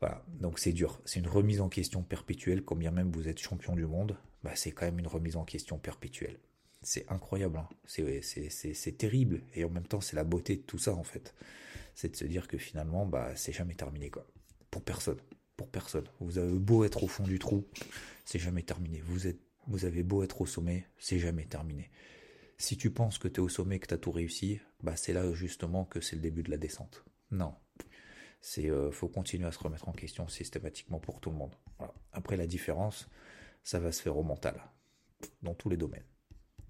Voilà, 0.00 0.22
donc 0.28 0.58
c'est 0.58 0.72
dur. 0.72 1.00
C'est 1.04 1.20
une 1.20 1.28
remise 1.28 1.60
en 1.60 1.68
question 1.68 2.02
perpétuelle, 2.02 2.62
combien 2.62 2.90
même 2.90 3.10
vous 3.10 3.28
êtes 3.28 3.38
champion 3.38 3.74
du 3.74 3.86
monde, 3.86 4.18
bah, 4.42 4.52
c'est 4.54 4.72
quand 4.72 4.86
même 4.86 4.98
une 4.98 5.06
remise 5.06 5.36
en 5.36 5.44
question 5.44 5.78
perpétuelle. 5.78 6.38
C'est 6.82 7.10
incroyable, 7.10 7.58
hein. 7.58 7.68
c'est 7.86 8.98
terrible, 8.98 9.42
et 9.54 9.64
en 9.64 9.70
même 9.70 9.86
temps 9.86 10.00
c'est 10.00 10.14
la 10.14 10.24
beauté 10.24 10.56
de 10.56 10.62
tout 10.62 10.78
ça 10.78 10.94
en 10.94 11.02
fait. 11.02 11.34
C'est 11.94 12.10
de 12.10 12.16
se 12.16 12.24
dire 12.26 12.46
que 12.46 12.58
finalement, 12.58 13.06
bah, 13.06 13.34
c'est 13.36 13.52
jamais 13.52 13.74
terminé 13.74 14.10
quoi. 14.10 14.26
Pour 14.70 14.82
personne, 14.82 15.18
pour 15.56 15.70
personne. 15.70 16.06
Vous 16.20 16.38
avez 16.38 16.58
beau 16.58 16.84
être 16.84 17.02
au 17.02 17.08
fond 17.08 17.24
du 17.24 17.38
trou, 17.38 17.66
c'est 18.24 18.38
jamais 18.38 18.62
terminé. 18.62 19.00
Vous, 19.00 19.26
êtes, 19.26 19.40
vous 19.66 19.84
avez 19.84 20.02
beau 20.02 20.22
être 20.22 20.40
au 20.40 20.46
sommet, 20.46 20.86
c'est 20.98 21.18
jamais 21.18 21.44
terminé. 21.44 21.90
Si 22.58 22.76
tu 22.76 22.90
penses 22.90 23.18
que 23.18 23.28
tu 23.28 23.36
es 23.36 23.40
au 23.40 23.48
sommet, 23.48 23.78
que 23.78 23.86
tu 23.86 23.94
as 23.94 23.98
tout 23.98 24.10
réussi, 24.10 24.60
bah 24.82 24.96
c'est 24.96 25.12
là 25.12 25.32
justement 25.32 25.84
que 25.84 26.00
c'est 26.00 26.16
le 26.16 26.22
début 26.22 26.42
de 26.42 26.50
la 26.50 26.56
descente. 26.56 27.04
Non, 27.30 27.54
c'est 28.40 28.70
euh, 28.70 28.90
faut 28.90 29.08
continuer 29.08 29.46
à 29.46 29.52
se 29.52 29.58
remettre 29.58 29.88
en 29.88 29.92
question 29.92 30.28
systématiquement 30.28 31.00
pour 31.00 31.20
tout 31.20 31.30
le 31.30 31.36
monde. 31.36 31.54
Après 32.12 32.36
la 32.36 32.46
différence, 32.46 33.08
ça 33.62 33.78
va 33.78 33.92
se 33.92 34.00
faire 34.00 34.16
au 34.16 34.22
mental, 34.22 34.62
dans 35.42 35.54
tous 35.54 35.68
les 35.68 35.76
domaines, 35.76 36.06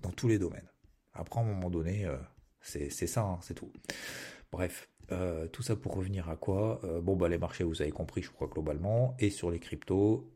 dans 0.03 0.11
tous 0.11 0.29
les 0.29 0.39
domaines. 0.39 0.69
Après 1.13 1.41
à 1.41 1.43
un 1.43 1.47
moment 1.47 1.71
donné, 1.71 2.05
euh, 2.05 2.17
c'est 2.61 2.91
ça, 2.91 3.23
hein, 3.23 3.39
c'est 3.43 3.55
tout. 3.55 3.73
Bref, 4.51 4.89
euh, 5.13 5.47
tout 5.49 5.63
ça 5.63 5.77
pour 5.77 5.95
revenir 5.95 6.29
à 6.29 6.37
quoi 6.37 6.81
Bon 7.03 7.17
bah 7.17 7.29
les 7.29 7.39
marchés, 7.39 7.65
vous 7.65 7.83
avez 7.83 7.91
compris, 7.93 8.23
je 8.23 8.31
crois 8.31 8.49
globalement, 8.49 9.15
et 9.19 9.31
sur 9.31 9.51
les 9.51 9.59
cryptos, 9.59 10.29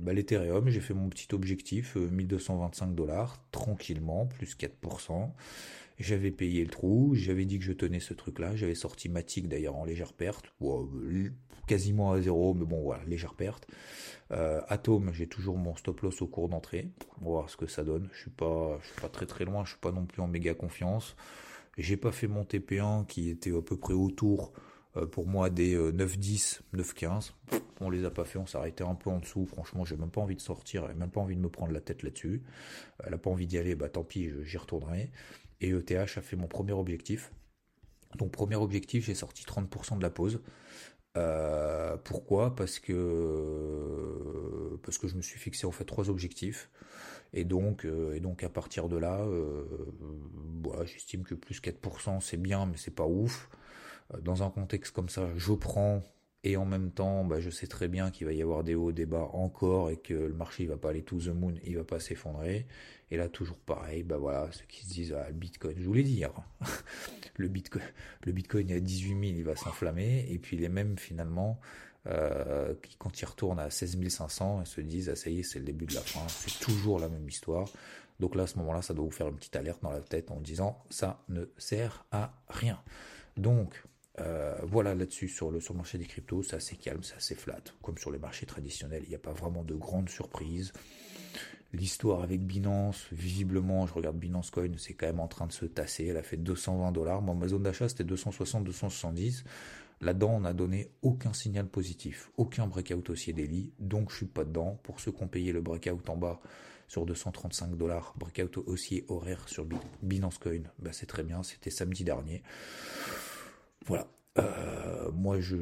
bah, 0.00 0.12
l'Ethereum, 0.12 0.68
j'ai 0.68 0.80
fait 0.80 0.94
mon 0.94 1.08
petit 1.08 1.34
objectif, 1.34 1.96
1225 1.96 2.94
dollars, 2.94 3.42
tranquillement, 3.50 4.26
plus 4.26 4.56
4%. 4.56 5.32
J'avais 5.98 6.32
payé 6.32 6.64
le 6.64 6.70
trou, 6.70 7.14
j'avais 7.14 7.44
dit 7.44 7.58
que 7.58 7.64
je 7.64 7.72
tenais 7.72 8.00
ce 8.00 8.14
truc-là, 8.14 8.56
j'avais 8.56 8.74
sorti 8.74 9.08
Matic 9.08 9.48
d'ailleurs 9.48 9.76
en 9.76 9.84
légère 9.84 10.12
perte, 10.12 10.52
quasiment 11.68 12.12
à 12.12 12.20
zéro, 12.20 12.52
mais 12.54 12.64
bon 12.64 12.82
voilà, 12.82 13.04
légère 13.04 13.34
perte. 13.34 13.68
Euh, 14.32 14.60
Atom, 14.68 15.12
j'ai 15.12 15.28
toujours 15.28 15.56
mon 15.56 15.76
stop 15.76 16.00
loss 16.00 16.20
au 16.20 16.26
cours 16.26 16.48
d'entrée, 16.48 16.88
on 17.20 17.26
va 17.26 17.30
voir 17.30 17.50
ce 17.50 17.56
que 17.56 17.66
ça 17.66 17.84
donne. 17.84 18.08
Je 18.12 18.22
suis 18.22 18.30
pas, 18.30 18.78
je 18.82 18.88
suis 18.88 19.00
pas 19.00 19.08
très 19.08 19.26
très 19.26 19.44
loin, 19.44 19.64
je 19.64 19.70
suis 19.70 19.78
pas 19.78 19.92
non 19.92 20.04
plus 20.04 20.20
en 20.20 20.26
méga 20.26 20.54
confiance. 20.54 21.14
J'ai 21.78 21.96
pas 21.96 22.12
fait 22.12 22.28
mon 22.28 22.42
TP1 22.44 23.06
qui 23.06 23.30
était 23.30 23.56
à 23.56 23.62
peu 23.62 23.76
près 23.76 23.94
autour 23.94 24.52
euh, 24.96 25.06
pour 25.06 25.26
moi 25.26 25.50
des 25.50 25.76
9-10, 25.76 26.60
euh, 26.74 26.82
9-15. 26.82 27.32
On 27.80 27.90
les 27.90 28.04
a 28.04 28.10
pas 28.10 28.24
fait, 28.24 28.38
on 28.38 28.44
arrêté 28.54 28.84
un 28.84 28.94
peu 28.94 29.10
en 29.10 29.18
dessous. 29.18 29.46
Franchement, 29.46 29.84
j'ai 29.84 29.96
même 29.96 30.10
pas 30.10 30.20
envie 30.20 30.36
de 30.36 30.40
sortir, 30.40 30.86
j'ai 30.86 30.94
même 30.94 31.10
pas 31.10 31.20
envie 31.20 31.36
de 31.36 31.40
me 31.40 31.48
prendre 31.48 31.72
la 31.72 31.80
tête 31.80 32.02
là-dessus. 32.02 32.42
Elle 33.02 33.14
a 33.14 33.18
pas 33.18 33.30
envie 33.30 33.46
d'y 33.46 33.58
aller, 33.58 33.74
bah 33.74 33.88
tant 33.88 34.04
pis, 34.04 34.30
j'y 34.44 34.56
retournerai. 34.56 35.10
Et 35.60 35.70
ETH 35.70 35.92
a 35.92 36.06
fait 36.06 36.36
mon 36.36 36.46
premier 36.46 36.72
objectif. 36.72 37.32
Donc 38.16 38.30
premier 38.30 38.56
objectif, 38.56 39.06
j'ai 39.06 39.14
sorti 39.14 39.44
30% 39.44 39.98
de 39.98 40.02
la 40.02 40.10
pause. 40.10 40.40
Euh, 41.16 41.96
pourquoi? 42.04 42.54
Parce 42.54 42.78
que 42.78 42.92
parce 44.84 44.98
que 44.98 45.08
je 45.08 45.16
me 45.16 45.22
suis 45.22 45.38
fixé 45.38 45.66
en 45.66 45.72
fait 45.72 45.84
trois 45.84 46.10
objectifs 46.10 46.70
et 47.32 47.44
donc 47.44 47.84
euh, 47.84 48.14
et 48.14 48.20
donc 48.20 48.44
à 48.44 48.48
partir 48.48 48.88
de 48.88 48.96
là, 48.96 49.20
euh, 49.22 49.64
j'estime 50.84 51.24
que 51.24 51.34
plus 51.34 51.60
4% 51.60 52.20
c'est 52.20 52.36
bien, 52.36 52.66
mais 52.66 52.76
c'est 52.76 52.94
pas 52.94 53.06
ouf. 53.06 53.48
Dans 54.22 54.42
un 54.42 54.50
contexte 54.50 54.94
comme 54.94 55.08
ça, 55.08 55.30
je 55.36 55.52
prends 55.52 56.02
et 56.46 56.58
en 56.58 56.66
même 56.66 56.90
temps, 56.90 57.24
bah, 57.24 57.40
je 57.40 57.48
sais 57.48 57.66
très 57.66 57.88
bien 57.88 58.10
qu'il 58.10 58.26
va 58.26 58.34
y 58.34 58.42
avoir 58.42 58.64
des 58.64 58.74
hauts, 58.74 58.92
des 58.92 59.06
bas 59.06 59.30
encore 59.32 59.88
et 59.88 59.96
que 59.96 60.12
le 60.12 60.34
marché 60.34 60.64
il 60.64 60.68
va 60.68 60.76
pas 60.76 60.90
aller 60.90 61.02
to 61.02 61.18
the 61.18 61.28
moon, 61.28 61.54
il 61.64 61.76
va 61.78 61.84
pas 61.84 61.98
s'effondrer. 61.98 62.66
Et 63.10 63.16
là, 63.16 63.28
toujours 63.28 63.56
pareil, 63.56 64.02
bah 64.02 64.18
voilà, 64.18 64.50
ceux 64.52 64.66
qui 64.68 64.84
se 64.84 64.92
disent, 64.92 65.14
ah, 65.14 65.26
le 65.28 65.34
bitcoin, 65.34 65.74
je 65.78 65.86
voulais 65.86 66.02
dire, 66.02 66.32
le 67.36 67.48
bitcoin, 67.48 67.82
le 68.24 68.32
bitcoin 68.32 68.70
est 68.70 68.76
à 68.76 68.80
18 68.80 69.08
000, 69.08 69.22
il 69.22 69.44
va 69.44 69.56
s'enflammer. 69.56 70.26
Et 70.28 70.38
puis 70.38 70.58
les 70.58 70.68
mêmes, 70.68 70.98
finalement, 70.98 71.58
euh, 72.06 72.74
quand 72.98 73.20
ils 73.20 73.24
retournent 73.24 73.60
à 73.60 73.70
16 73.70 73.98
500, 74.08 74.62
ils 74.62 74.66
se 74.66 74.80
disent, 74.80 75.08
ah, 75.10 75.16
ça 75.16 75.30
y 75.30 75.40
est, 75.40 75.42
c'est 75.42 75.58
le 75.58 75.64
début 75.64 75.86
de 75.86 75.94
la 75.94 76.00
fin. 76.00 76.26
C'est 76.28 76.58
toujours 76.60 76.98
la 76.98 77.08
même 77.08 77.28
histoire. 77.28 77.68
Donc 78.20 78.34
là, 78.34 78.44
à 78.44 78.46
ce 78.46 78.58
moment-là, 78.58 78.82
ça 78.82 78.94
doit 78.94 79.04
vous 79.04 79.10
faire 79.10 79.28
une 79.28 79.36
petite 79.36 79.56
alerte 79.56 79.82
dans 79.82 79.90
la 79.90 80.00
tête 80.00 80.30
en 80.30 80.40
disant, 80.40 80.82
ça 80.90 81.22
ne 81.28 81.44
sert 81.58 82.04
à 82.10 82.32
rien. 82.48 82.80
Donc, 83.36 83.82
Euh, 84.20 84.56
voilà 84.62 84.94
là-dessus 84.94 85.28
sur 85.28 85.50
le, 85.50 85.58
sur 85.60 85.74
le 85.74 85.78
marché 85.78 85.98
des 85.98 86.04
cryptos, 86.04 86.44
c'est 86.44 86.54
assez 86.54 86.76
calme, 86.76 87.02
c'est 87.02 87.16
assez 87.16 87.34
flat, 87.34 87.58
comme 87.82 87.98
sur 87.98 88.12
les 88.12 88.18
marchés 88.20 88.46
traditionnels. 88.46 89.02
Il 89.04 89.08
n'y 89.08 89.16
a 89.16 89.18
pas 89.18 89.32
vraiment 89.32 89.64
de 89.64 89.74
grandes 89.74 90.08
surprises. 90.08 90.72
L'histoire 91.72 92.22
avec 92.22 92.40
Binance, 92.40 93.08
visiblement, 93.10 93.88
je 93.88 93.94
regarde 93.94 94.16
Binance 94.16 94.52
Coin, 94.52 94.70
c'est 94.78 94.94
quand 94.94 95.06
même 95.06 95.18
en 95.18 95.26
train 95.26 95.48
de 95.48 95.52
se 95.52 95.64
tasser. 95.64 96.06
Elle 96.06 96.16
a 96.16 96.22
fait 96.22 96.36
220 96.36 96.92
dollars. 96.92 97.22
Moi, 97.22 97.34
ma 97.34 97.48
zone 97.48 97.64
d'achat, 97.64 97.88
c'était 97.88 98.04
260, 98.04 98.62
270. 98.62 99.42
Là-dedans, 100.00 100.34
on 100.34 100.40
n'a 100.40 100.52
donné 100.52 100.90
aucun 101.02 101.32
signal 101.32 101.66
positif, 101.66 102.30
aucun 102.36 102.66
breakout 102.66 103.08
haussier 103.10 103.32
daily, 103.32 103.72
donc 103.78 104.10
je 104.10 104.16
suis 104.16 104.26
pas 104.26 104.44
dedans. 104.44 104.78
Pour 104.82 105.00
ceux 105.00 105.12
qui 105.12 105.22
ont 105.22 105.28
payé 105.28 105.52
le 105.52 105.60
breakout 105.60 106.08
en 106.08 106.16
bas 106.16 106.40
sur 106.88 107.06
235 107.06 107.76
dollars, 107.76 108.14
breakout 108.16 108.58
haussier 108.66 109.04
horaire 109.08 109.48
sur 109.48 109.66
Binance 110.02 110.38
Coin, 110.38 110.62
bah 110.78 110.90
c'est 110.92 111.06
très 111.06 111.22
bien, 111.22 111.42
c'était 111.42 111.70
samedi 111.70 112.04
dernier. 112.04 112.42
Voilà. 113.86 114.06
Euh, 114.36 115.12
moi, 115.12 115.38
je 115.38 115.56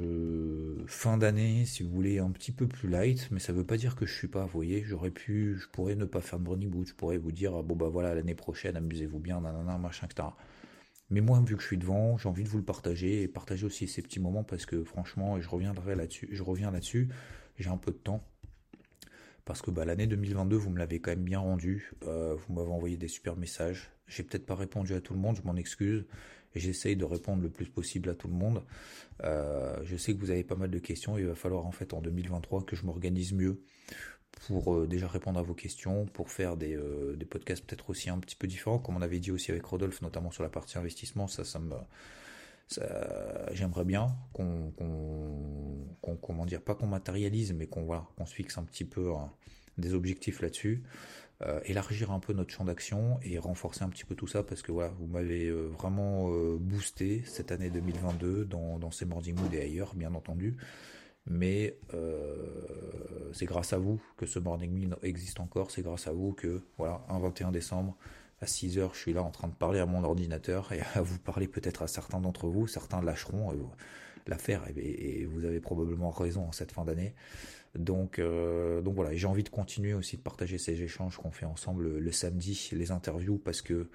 fin 0.86 1.18
d'année, 1.18 1.66
si 1.66 1.82
vous 1.82 1.90
voulez, 1.90 2.18
un 2.18 2.30
petit 2.30 2.52
peu 2.52 2.66
plus 2.66 2.88
light, 2.88 3.28
mais 3.30 3.38
ça 3.38 3.52
veut 3.52 3.64
pas 3.64 3.76
dire 3.76 3.96
que 3.96 4.06
je 4.06 4.14
suis 4.14 4.28
pas. 4.28 4.44
Vous 4.44 4.52
voyez, 4.52 4.82
j'aurais 4.82 5.10
pu, 5.10 5.56
je 5.58 5.68
pourrais 5.68 5.94
ne 5.94 6.06
pas 6.06 6.20
faire 6.20 6.38
de 6.38 6.48
running 6.48 6.70
boot, 6.70 6.88
je 6.88 6.94
pourrais 6.94 7.18
vous 7.18 7.32
dire, 7.32 7.62
bon 7.62 7.76
bah 7.76 7.88
voilà, 7.88 8.14
l'année 8.14 8.34
prochaine, 8.34 8.76
amusez-vous 8.76 9.18
bien, 9.18 9.40
nanana, 9.42 9.76
machin, 9.76 10.06
etc. 10.06 10.28
Mais 11.12 11.20
moi, 11.20 11.40
vu 11.46 11.56
que 11.56 11.62
je 11.62 11.66
suis 11.66 11.78
devant, 11.78 12.18
j'ai 12.18 12.28
envie 12.28 12.42
de 12.42 12.48
vous 12.48 12.58
le 12.58 12.64
partager 12.64 13.22
et 13.22 13.28
partager 13.28 13.66
aussi 13.66 13.86
ces 13.86 14.02
petits 14.02 14.18
moments 14.18 14.44
parce 14.44 14.66
que 14.66 14.82
franchement, 14.82 15.40
je 15.40 15.48
reviendrai 15.48 15.94
là-dessus, 15.94 16.28
je 16.32 16.42
reviens 16.42 16.70
là-dessus. 16.70 17.08
J'ai 17.58 17.68
un 17.68 17.76
peu 17.76 17.92
de 17.92 17.98
temps 17.98 18.24
parce 19.44 19.62
que 19.62 19.70
bah, 19.70 19.84
l'année 19.84 20.06
2022, 20.06 20.56
vous 20.56 20.70
me 20.70 20.78
l'avez 20.78 21.00
quand 21.00 21.10
même 21.10 21.24
bien 21.24 21.38
rendu. 21.38 21.92
Euh, 22.04 22.34
vous 22.34 22.54
m'avez 22.54 22.70
envoyé 22.70 22.96
des 22.96 23.08
super 23.08 23.36
messages. 23.36 23.90
J'ai 24.06 24.22
peut-être 24.22 24.46
pas 24.46 24.56
répondu 24.56 24.94
à 24.94 25.00
tout 25.00 25.14
le 25.14 25.20
monde, 25.20 25.36
je 25.36 25.42
m'en 25.42 25.56
excuse 25.56 26.04
j'essaye 26.54 26.96
de 26.96 27.04
répondre 27.04 27.42
le 27.42 27.50
plus 27.50 27.66
possible 27.66 28.08
à 28.10 28.14
tout 28.14 28.28
le 28.28 28.34
monde. 28.34 28.62
Euh, 29.24 29.78
je 29.84 29.96
sais 29.96 30.14
que 30.14 30.20
vous 30.20 30.30
avez 30.30 30.44
pas 30.44 30.56
mal 30.56 30.70
de 30.70 30.78
questions. 30.78 31.18
Il 31.18 31.26
va 31.26 31.34
falloir 31.34 31.66
en 31.66 31.72
fait 31.72 31.94
en 31.94 32.00
2023 32.00 32.64
que 32.64 32.76
je 32.76 32.84
m'organise 32.84 33.32
mieux 33.32 33.62
pour 34.46 34.74
euh, 34.74 34.86
déjà 34.86 35.08
répondre 35.08 35.38
à 35.38 35.42
vos 35.42 35.54
questions, 35.54 36.06
pour 36.06 36.30
faire 36.30 36.56
des, 36.56 36.74
euh, 36.74 37.14
des 37.16 37.24
podcasts 37.24 37.64
peut-être 37.64 37.90
aussi 37.90 38.10
un 38.10 38.18
petit 38.18 38.36
peu 38.36 38.46
différents, 38.46 38.78
comme 38.78 38.96
on 38.96 39.02
avait 39.02 39.20
dit 39.20 39.30
aussi 39.30 39.50
avec 39.50 39.64
Rodolphe, 39.64 40.02
notamment 40.02 40.30
sur 40.30 40.42
la 40.42 40.48
partie 40.48 40.78
investissement. 40.78 41.26
Ça, 41.28 41.44
ça 41.44 41.58
me 41.58 41.74
j'aimerais 43.52 43.84
bien 43.84 44.16
qu'on, 44.32 44.72
comment 46.22 46.46
dire, 46.46 46.62
pas 46.62 46.74
qu'on 46.74 46.86
matérialise, 46.86 47.52
mais 47.52 47.66
qu'on 47.66 47.82
voilà, 47.82 48.06
qu'on 48.16 48.24
se 48.24 48.34
fixe 48.34 48.56
un 48.56 48.64
petit 48.64 48.86
peu 48.86 49.10
des 49.76 49.92
objectifs 49.92 50.40
là-dessus. 50.40 50.82
Euh, 51.42 51.60
élargir 51.66 52.12
un 52.12 52.18
peu 52.18 52.32
notre 52.32 52.50
champ 52.50 52.64
d'action 52.64 53.18
et 53.24 53.38
renforcer 53.38 53.82
un 53.82 53.90
petit 53.90 54.04
peu 54.04 54.14
tout 54.14 54.26
ça 54.26 54.42
parce 54.42 54.62
que 54.62 54.72
voilà, 54.72 54.90
vous 54.98 55.06
m'avez 55.06 55.50
vraiment 55.50 56.30
boosté 56.56 57.22
cette 57.26 57.52
année 57.52 57.68
2022 57.68 58.46
dans, 58.46 58.78
dans 58.78 58.90
ces 58.90 59.04
Morning 59.04 59.38
Mood 59.38 59.52
et 59.52 59.60
ailleurs, 59.60 59.94
bien 59.94 60.14
entendu. 60.14 60.56
Mais 61.26 61.78
c'est 63.32 63.46
grâce 63.46 63.72
à 63.72 63.78
vous 63.78 64.00
que 64.16 64.26
ce 64.26 64.38
Morning 64.38 64.72
Mood 64.72 64.98
existe 65.02 65.40
encore, 65.40 65.70
c'est 65.70 65.82
grâce 65.82 66.06
à 66.06 66.12
vous 66.12 66.32
que, 66.32 66.62
voilà, 66.78 67.04
un 67.08 67.18
21 67.18 67.52
décembre, 67.52 67.96
à 68.40 68.46
6 68.46 68.78
heures, 68.78 68.94
je 68.94 68.98
suis 68.98 69.12
là 69.12 69.22
en 69.22 69.30
train 69.30 69.48
de 69.48 69.54
parler 69.54 69.78
à 69.78 69.86
mon 69.86 70.02
ordinateur 70.02 70.72
et 70.72 70.80
à 70.94 71.00
vous 71.00 71.18
parler 71.18 71.46
peut-être 71.46 71.82
à 71.82 71.86
certains 71.86 72.20
d'entre 72.20 72.48
vous, 72.48 72.66
certains 72.66 73.00
lâcheront 73.00 73.54
l'affaire 74.26 74.62
et, 74.76 75.24
vous 75.26 75.44
avez 75.44 75.60
probablement 75.60 76.10
raison 76.10 76.46
en 76.46 76.52
cette 76.52 76.72
fin 76.72 76.84
d'année. 76.84 77.14
Donc, 77.74 78.18
euh, 78.18 78.82
donc 78.82 78.94
voilà, 78.94 79.14
j'ai 79.14 79.26
envie 79.26 79.44
de 79.44 79.48
continuer 79.48 79.94
aussi 79.94 80.16
de 80.16 80.22
partager 80.22 80.58
ces 80.58 80.82
échanges 80.82 81.16
qu'on 81.16 81.30
fait 81.30 81.46
ensemble 81.46 81.98
le, 81.98 82.12
samedi, 82.12 82.68
les 82.72 82.90
interviews, 82.90 83.38
parce 83.38 83.62
que 83.62 83.88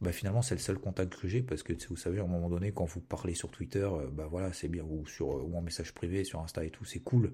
bah, 0.00 0.12
finalement 0.12 0.42
c'est 0.42 0.54
le 0.54 0.60
seul 0.60 0.78
contact 0.78 1.16
que 1.16 1.28
j'ai, 1.28 1.42
parce 1.42 1.62
que 1.62 1.72
vous 1.88 1.96
savez, 1.96 2.20
à 2.20 2.24
un 2.24 2.26
moment 2.26 2.48
donné, 2.48 2.72
quand 2.72 2.84
vous 2.84 3.00
parlez 3.00 3.34
sur 3.34 3.50
Twitter, 3.50 3.88
euh, 3.90 4.08
bah 4.10 4.26
voilà, 4.30 4.52
c'est 4.52 4.68
bien, 4.68 4.84
ou, 4.84 5.06
sur, 5.06 5.28
ou 5.28 5.56
en 5.56 5.62
message 5.62 5.92
privé, 5.94 6.24
sur 6.24 6.40
Insta 6.40 6.64
et 6.64 6.70
tout, 6.70 6.84
c'est 6.84 7.00
cool. 7.00 7.32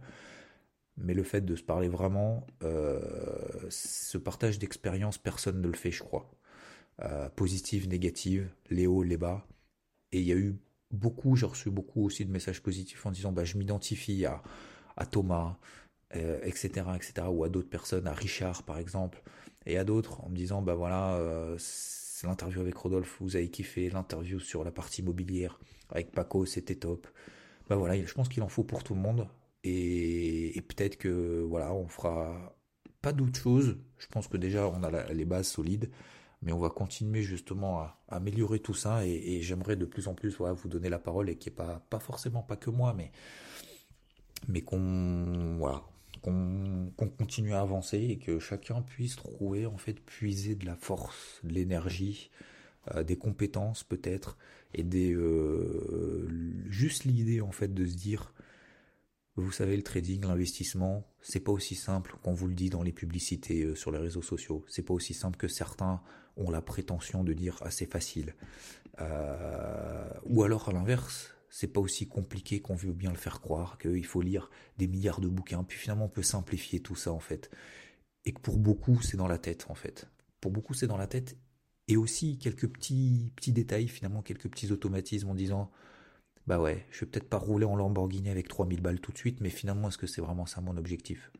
Mais 0.98 1.14
le 1.14 1.22
fait 1.22 1.40
de 1.40 1.56
se 1.56 1.62
parler 1.62 1.88
vraiment, 1.88 2.46
euh, 2.62 3.00
ce 3.70 4.18
partage 4.18 4.58
d'expérience, 4.58 5.18
personne 5.18 5.60
ne 5.60 5.68
le 5.68 5.74
fait, 5.74 5.90
je 5.90 6.02
crois. 6.02 6.30
positive, 7.36 7.88
négative, 7.88 8.50
les 8.70 8.86
hauts, 8.86 9.02
les 9.02 9.16
bas. 9.16 9.46
Et 10.12 10.20
il 10.20 10.26
y 10.26 10.32
a 10.32 10.36
eu 10.36 10.56
beaucoup, 10.92 11.36
j'ai 11.36 11.46
reçu 11.46 11.70
beaucoup 11.70 12.04
aussi 12.04 12.24
de 12.24 12.30
messages 12.30 12.62
positifs 12.62 13.04
en 13.06 13.10
disant 13.10 13.32
bah, 13.32 13.44
je 13.44 13.56
m'identifie 13.58 14.24
à, 14.26 14.42
à 14.96 15.06
Thomas, 15.06 15.56
etc., 16.14 16.84
euh, 16.86 16.94
etc., 16.94 17.26
ou 17.30 17.44
à 17.44 17.48
d'autres 17.48 17.70
personnes, 17.70 18.06
à 18.06 18.12
Richard 18.12 18.62
par 18.64 18.78
exemple, 18.78 19.22
et 19.66 19.78
à 19.78 19.84
d'autres 19.84 20.22
en 20.22 20.28
me 20.28 20.36
disant 20.36 20.62
bah 20.62 20.74
voilà, 20.74 21.14
euh, 21.14 21.56
l'interview 22.24 22.60
avec 22.60 22.74
Rodolphe, 22.76 23.16
vous 23.20 23.36
avez 23.36 23.48
kiffé, 23.48 23.90
l'interview 23.90 24.40
sur 24.40 24.64
la 24.64 24.70
partie 24.70 25.02
immobilière 25.02 25.58
avec 25.90 26.12
Paco, 26.12 26.46
c'était 26.46 26.76
top. 26.76 27.06
Bah 27.68 27.76
voilà, 27.76 28.02
je 28.04 28.12
pense 28.14 28.28
qu'il 28.28 28.42
en 28.42 28.48
faut 28.48 28.64
pour 28.64 28.82
tout 28.84 28.94
le 28.94 29.00
monde, 29.00 29.28
et, 29.64 30.60
peut-être 30.68 30.96
que 30.96 31.42
voilà, 31.48 31.72
on 31.72 31.86
fera 31.86 32.56
pas 33.00 33.12
d'autres 33.12 33.38
choses. 33.38 33.78
Je 33.98 34.06
pense 34.08 34.28
que 34.28 34.36
déjà 34.36 34.68
on 34.68 34.82
a 34.82 35.12
les 35.12 35.24
bases 35.24 35.48
solides, 35.48 35.90
mais 36.42 36.52
on 36.52 36.58
va 36.58 36.70
continuer 36.70 37.22
justement 37.22 37.80
à, 37.80 38.02
améliorer 38.08 38.58
tout 38.58 38.74
ça, 38.74 39.06
et, 39.06 39.40
j'aimerais 39.42 39.76
de 39.76 39.84
plus 39.84 40.08
en 40.08 40.14
plus 40.14 40.36
voilà, 40.36 40.54
vous 40.54 40.68
donner 40.68 40.88
la 40.88 40.98
parole 40.98 41.30
et 41.30 41.36
qu'il 41.36 41.52
n'y 41.52 41.56
pas, 41.56 41.84
pas 41.90 42.00
forcément 42.00 42.42
pas 42.42 42.56
que 42.56 42.70
moi, 42.70 42.94
mais 42.94 43.12
mais 44.48 44.62
qu'on 44.62 45.56
voilà, 45.58 45.84
qu'on 46.22 46.92
continue 47.18 47.52
à 47.52 47.60
avancer 47.60 47.98
et 47.98 48.18
que 48.18 48.38
chacun 48.38 48.80
puisse 48.82 49.16
trouver 49.16 49.66
en 49.66 49.76
fait 49.76 50.00
puiser 50.00 50.54
de 50.54 50.64
la 50.64 50.76
force, 50.76 51.40
de 51.42 51.52
l'énergie, 51.52 52.30
euh, 52.94 53.02
des 53.02 53.16
compétences 53.16 53.84
peut-être 53.84 54.38
et 54.74 54.82
des 54.82 55.12
euh, 55.12 56.28
juste 56.68 57.04
l'idée 57.04 57.40
en 57.40 57.52
fait 57.52 57.72
de 57.74 57.86
se 57.86 57.94
dire 57.94 58.32
vous 59.36 59.52
savez 59.52 59.76
le 59.76 59.82
trading, 59.82 60.26
l'investissement, 60.26 61.06
c'est 61.22 61.40
pas 61.40 61.52
aussi 61.52 61.74
simple 61.74 62.16
qu'on 62.22 62.34
vous 62.34 62.48
le 62.48 62.54
dit 62.54 62.68
dans 62.68 62.82
les 62.82 62.92
publicités 62.92 63.64
euh, 63.64 63.74
sur 63.74 63.90
les 63.90 63.98
réseaux 63.98 64.20
sociaux. 64.20 64.64
C'est 64.68 64.82
pas 64.82 64.92
aussi 64.92 65.14
simple 65.14 65.38
que 65.38 65.48
certains 65.48 66.02
ont 66.36 66.50
la 66.50 66.60
prétention 66.60 67.24
de 67.24 67.32
dire 67.32 67.56
assez 67.62 67.86
facile. 67.86 68.34
ou 70.26 70.42
alors 70.42 70.68
à 70.68 70.72
l'inverse, 70.72 71.34
c'est 71.52 71.68
pas 71.68 71.80
aussi 71.80 72.08
compliqué 72.08 72.62
qu'on 72.62 72.74
veut 72.74 72.94
bien 72.94 73.10
le 73.10 73.18
faire 73.18 73.42
croire, 73.42 73.76
qu'il 73.76 74.06
faut 74.06 74.22
lire 74.22 74.50
des 74.78 74.88
milliards 74.88 75.20
de 75.20 75.28
bouquins, 75.28 75.62
puis 75.64 75.78
finalement 75.78 76.06
on 76.06 76.08
peut 76.08 76.22
simplifier 76.22 76.80
tout 76.80 76.96
ça 76.96 77.12
en 77.12 77.20
fait. 77.20 77.50
Et 78.24 78.32
que 78.32 78.40
pour 78.40 78.56
beaucoup 78.56 79.02
c'est 79.02 79.18
dans 79.18 79.28
la 79.28 79.36
tête 79.36 79.66
en 79.68 79.74
fait. 79.74 80.08
Pour 80.40 80.50
beaucoup 80.50 80.72
c'est 80.72 80.86
dans 80.86 80.96
la 80.96 81.06
tête, 81.06 81.36
et 81.88 81.98
aussi 81.98 82.38
quelques 82.38 82.68
petits, 82.68 83.32
petits 83.36 83.52
détails, 83.52 83.88
finalement 83.88 84.22
quelques 84.22 84.48
petits 84.48 84.72
automatismes 84.72 85.28
en 85.28 85.34
disant 85.34 85.70
bah 86.46 86.58
ouais, 86.58 86.86
je 86.90 87.00
vais 87.00 87.10
peut-être 87.10 87.28
pas 87.28 87.36
rouler 87.36 87.66
en 87.66 87.76
Lamborghini 87.76 88.30
avec 88.30 88.48
3000 88.48 88.80
balles 88.80 89.00
tout 89.00 89.12
de 89.12 89.18
suite, 89.18 89.42
mais 89.42 89.50
finalement 89.50 89.88
est-ce 89.88 89.98
que 89.98 90.06
c'est 90.06 90.22
vraiment 90.22 90.46
ça 90.46 90.62
mon 90.62 90.78
objectif? 90.78 91.32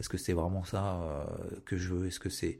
Est-ce 0.00 0.08
que 0.08 0.16
c'est 0.18 0.32
vraiment 0.32 0.64
ça 0.64 1.02
euh, 1.02 1.60
que 1.66 1.76
je 1.76 1.92
veux? 1.92 2.06
Est-ce 2.06 2.18
que 2.18 2.30
c'est 2.30 2.58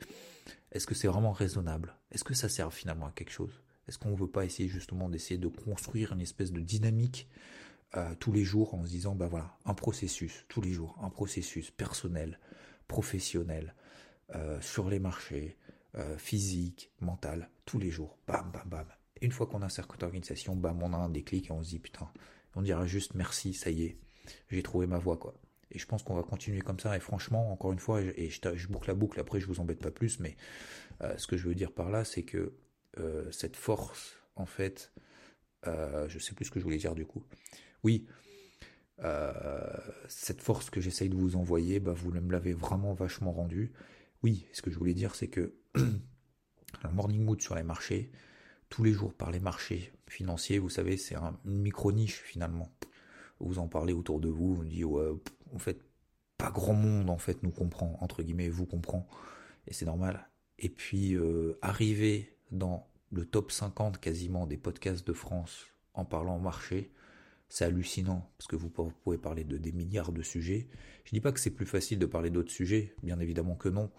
est-ce 0.70 0.86
que 0.86 0.94
c'est 0.94 1.08
vraiment 1.08 1.32
raisonnable? 1.32 1.96
Est-ce 2.10 2.24
que 2.24 2.34
ça 2.34 2.50
sert 2.50 2.74
finalement 2.74 3.06
à 3.06 3.12
quelque 3.12 3.32
chose? 3.32 3.63
Est-ce 3.88 3.98
qu'on 3.98 4.10
ne 4.10 4.16
veut 4.16 4.30
pas 4.30 4.44
essayer 4.44 4.68
justement 4.68 5.08
d'essayer 5.08 5.38
de 5.38 5.48
construire 5.48 6.12
une 6.12 6.20
espèce 6.20 6.52
de 6.52 6.60
dynamique 6.60 7.28
euh, 7.96 8.14
tous 8.18 8.32
les 8.32 8.42
jours 8.42 8.74
en 8.74 8.84
se 8.84 8.88
disant, 8.88 9.14
bah 9.14 9.28
voilà, 9.28 9.56
un 9.66 9.74
processus, 9.74 10.44
tous 10.48 10.60
les 10.60 10.72
jours, 10.72 10.98
un 11.00 11.10
processus 11.10 11.70
personnel, 11.70 12.40
professionnel, 12.88 13.74
euh, 14.34 14.60
sur 14.60 14.90
les 14.90 14.98
marchés, 14.98 15.56
euh, 15.94 16.18
physique, 16.18 16.90
mental, 17.00 17.50
tous 17.66 17.78
les 17.78 17.90
jours, 17.90 18.18
bam, 18.26 18.50
bam, 18.52 18.68
bam. 18.68 18.86
une 19.20 19.30
fois 19.30 19.46
qu'on 19.46 19.62
a 19.62 19.68
cette 19.68 20.02
organisation, 20.02 20.56
bam, 20.56 20.82
on 20.82 20.92
a 20.92 20.96
un 20.96 21.08
déclic 21.08 21.50
et 21.50 21.52
on 21.52 21.62
se 21.62 21.68
dit, 21.68 21.78
putain, 21.78 22.08
on 22.56 22.62
dira 22.62 22.84
juste 22.84 23.14
merci, 23.14 23.54
ça 23.54 23.70
y 23.70 23.84
est, 23.84 23.98
j'ai 24.50 24.62
trouvé 24.62 24.88
ma 24.88 24.98
voie, 24.98 25.16
quoi. 25.16 25.34
Et 25.70 25.78
je 25.78 25.86
pense 25.86 26.02
qu'on 26.02 26.14
va 26.14 26.22
continuer 26.22 26.60
comme 26.60 26.78
ça. 26.78 26.96
Et 26.96 27.00
franchement, 27.00 27.50
encore 27.50 27.72
une 27.72 27.78
fois, 27.80 28.00
et 28.00 28.28
je, 28.28 28.40
je 28.54 28.68
boucle 28.68 28.88
la 28.88 28.94
boucle, 28.94 29.18
après 29.18 29.40
je 29.40 29.46
vous 29.46 29.58
embête 29.60 29.80
pas 29.80 29.90
plus, 29.90 30.20
mais 30.20 30.36
ce 31.16 31.26
que 31.26 31.36
je 31.36 31.48
veux 31.48 31.54
dire 31.54 31.72
par 31.72 31.90
là, 31.90 32.04
c'est 32.04 32.22
que 32.22 32.54
euh, 32.98 33.30
cette 33.30 33.56
force, 33.56 34.16
en 34.36 34.46
fait, 34.46 34.92
euh, 35.66 36.08
je 36.08 36.18
sais 36.18 36.34
plus 36.34 36.46
ce 36.46 36.50
que 36.50 36.60
je 36.60 36.64
voulais 36.64 36.76
dire 36.76 36.94
du 36.94 37.06
coup. 37.06 37.24
Oui, 37.82 38.06
euh, 39.02 39.76
cette 40.08 40.40
force 40.40 40.70
que 40.70 40.80
j'essaye 40.80 41.08
de 41.08 41.16
vous 41.16 41.36
envoyer, 41.36 41.80
bah, 41.80 41.92
vous 41.92 42.12
me 42.12 42.32
l'avez 42.32 42.52
vraiment 42.52 42.92
vachement 42.92 43.32
rendue. 43.32 43.72
Oui, 44.22 44.46
ce 44.52 44.62
que 44.62 44.70
je 44.70 44.78
voulais 44.78 44.94
dire, 44.94 45.14
c'est 45.14 45.28
que 45.28 45.54
un 45.74 46.90
morning 46.92 47.24
mood 47.24 47.40
sur 47.40 47.54
les 47.54 47.62
marchés, 47.62 48.12
tous 48.68 48.84
les 48.84 48.92
jours 48.92 49.14
par 49.14 49.30
les 49.30 49.40
marchés 49.40 49.92
financiers, 50.08 50.58
vous 50.58 50.70
savez, 50.70 50.96
c'est 50.96 51.16
un 51.16 51.38
micro-niche 51.44 52.20
finalement. 52.22 52.72
Vous 53.40 53.58
en 53.58 53.68
parlez 53.68 53.92
autour 53.92 54.20
de 54.20 54.28
vous, 54.28 54.56
on 54.60 54.62
dit, 54.62 54.84
ouais, 54.84 55.10
en 55.52 55.58
fait, 55.58 55.80
pas 56.38 56.50
grand 56.50 56.74
monde 56.74 57.10
en 57.10 57.18
fait 57.18 57.42
nous 57.42 57.50
comprend, 57.50 57.96
entre 58.00 58.22
guillemets, 58.22 58.48
vous 58.48 58.66
comprend, 58.66 59.06
et 59.66 59.74
c'est 59.74 59.84
normal. 59.84 60.28
Et 60.58 60.68
puis, 60.68 61.16
arriver 61.60 62.33
dans 62.50 62.88
le 63.12 63.24
top 63.24 63.52
50 63.52 63.98
quasiment 63.98 64.46
des 64.46 64.56
podcasts 64.56 65.06
de 65.06 65.12
France 65.12 65.66
en 65.94 66.04
parlant 66.04 66.38
marché, 66.38 66.92
c'est 67.48 67.64
hallucinant 67.64 68.30
parce 68.36 68.48
que 68.48 68.56
vous 68.56 68.68
pouvez 68.68 69.18
parler 69.18 69.44
de 69.44 69.56
des 69.56 69.72
milliards 69.72 70.12
de 70.12 70.22
sujets. 70.22 70.68
Je 71.04 71.10
dis 71.10 71.20
pas 71.20 71.32
que 71.32 71.40
c'est 71.40 71.50
plus 71.50 71.66
facile 71.66 71.98
de 71.98 72.06
parler 72.06 72.30
d'autres 72.30 72.50
sujets, 72.50 72.94
bien 73.02 73.20
évidemment 73.20 73.54
que 73.54 73.68
non, 73.68 73.90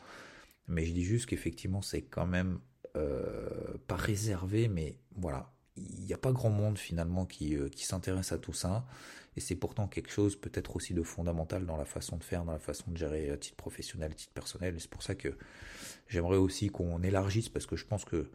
mais 0.67 0.86
je 0.86 0.91
dis 0.91 1.03
juste 1.03 1.27
qu'effectivement 1.27 1.81
c'est 1.81 2.01
quand 2.01 2.27
même 2.27 2.60
euh, 2.95 3.77
pas 3.88 3.95
réservé, 3.95 4.67
mais 4.67 4.99
voilà, 5.15 5.55
il 5.78 6.06
n'y 6.06 6.14
a 6.14 6.18
pas 6.18 6.32
grand 6.32 6.50
monde 6.50 6.78
finalement 6.78 7.26
qui, 7.26 7.58
qui 7.72 7.86
s'intéresse 7.86 8.32
à 8.32 8.38
tout 8.38 8.54
ça. 8.54 8.86
Et 9.38 9.42
c'est 9.42 9.56
pourtant 9.56 9.88
quelque 9.88 10.12
chose 10.12 10.36
peut-être 10.36 10.76
aussi 10.76 10.94
de 10.94 11.04
fondamental 11.04 11.66
dans 11.66 11.78
la 11.78 11.86
façon 11.86 12.18
de 12.18 12.24
faire, 12.24 12.46
dans 12.46 12.54
la 12.54 12.60
façon 12.60 12.92
de 12.92 12.98
gérer 12.98 13.30
à 13.30 13.38
titre 13.38 13.58
professionnel, 13.58 14.12
à 14.12 14.16
titre 14.16 14.34
personnel. 14.34 14.76
C'est 14.80 14.90
pour 14.90 15.04
ça 15.04 15.16
que 15.16 15.36
j'aimerais 16.08 16.38
aussi 16.38 16.70
qu'on 16.70 17.04
élargisse, 17.04 17.50
parce 17.50 17.66
que 17.66 17.76
je 17.76 17.86
pense 17.86 18.06
que 18.06 18.30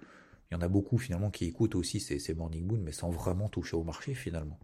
il 0.51 0.55
y 0.55 0.57
en 0.57 0.63
a 0.63 0.69
beaucoup 0.69 0.99
finalement 0.99 1.31
qui 1.31 1.45
écoutent 1.45 1.77
aussi 1.77 2.01
ces, 2.01 2.35
Morning 2.35 2.67
Moon, 2.67 2.81
mais 2.83 2.91
sans 2.91 3.09
vraiment 3.09 3.49
toucher 3.49 3.77
au 3.77 3.85
marché 3.85 4.15
finalement. 4.15 4.59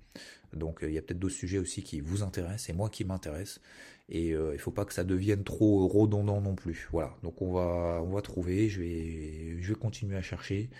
Donc 0.52 0.80
il 0.82 0.90
y 0.90 0.98
a 0.98 1.02
peut-être 1.02 1.20
d'autres 1.20 1.34
sujets 1.34 1.58
aussi 1.58 1.84
qui 1.84 2.00
vous 2.00 2.24
intéressent 2.24 2.70
et 2.70 2.72
moi 2.72 2.90
qui 2.90 3.04
m'intéresse. 3.04 3.60
Et 4.08 4.32
euh, 4.32 4.52
il 4.52 4.58
faut 4.58 4.72
pas 4.72 4.84
que 4.84 4.92
ça 4.92 5.04
devienne 5.04 5.44
trop 5.44 5.86
redondant 5.86 6.40
non 6.40 6.56
plus. 6.56 6.88
Voilà. 6.90 7.16
Donc 7.22 7.40
on 7.40 7.52
va 7.52 8.02
on 8.02 8.10
va 8.10 8.20
trouver. 8.20 8.68
Je 8.68 8.80
vais 8.80 9.62
je 9.62 9.68
vais 9.68 9.78
continuer 9.78 10.16
à 10.16 10.22
chercher. 10.22 10.70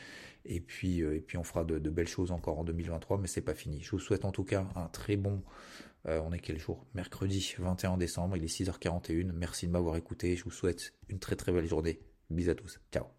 Et 0.49 0.61
puis 0.61 1.03
euh, 1.03 1.17
et 1.17 1.21
puis 1.21 1.37
on 1.39 1.45
fera 1.45 1.65
de, 1.65 1.79
belles 1.91 2.09
choses 2.09 2.31
encore 2.31 2.59
en 2.59 2.65
2023, 2.65 3.19
mais 3.19 3.27
c'est 3.27 3.41
pas 3.41 3.55
fini. 3.55 3.83
Je 3.83 3.91
vous 3.91 3.99
souhaite 3.99 4.25
en 4.25 4.33
tout 4.33 4.45
cas 4.45 4.67
un 4.75 4.89
très 4.89 5.17
bon. 5.17 5.43
Euh, 6.07 6.21
on 6.25 6.33
est 6.33 6.39
quel 6.39 6.59
jour? 6.59 6.87
Mercredi 6.95 7.55
21 7.59 7.97
décembre. 7.97 8.37
Il 8.37 8.45
est 8.45 8.47
6h41. 8.47 9.33
Merci 9.33 9.67
de 9.67 9.73
m'avoir 9.73 9.97
écouté. 9.97 10.37
Je 10.37 10.45
vous 10.45 10.51
souhaite 10.51 10.95
une 11.09 11.19
très 11.19 11.37
très 11.37 11.53
belle 11.53 11.67
journée. 11.67 12.01
Bisous 12.31 12.51
à 12.51 12.55
tous. 12.55 12.81
Ciao. 12.93 13.16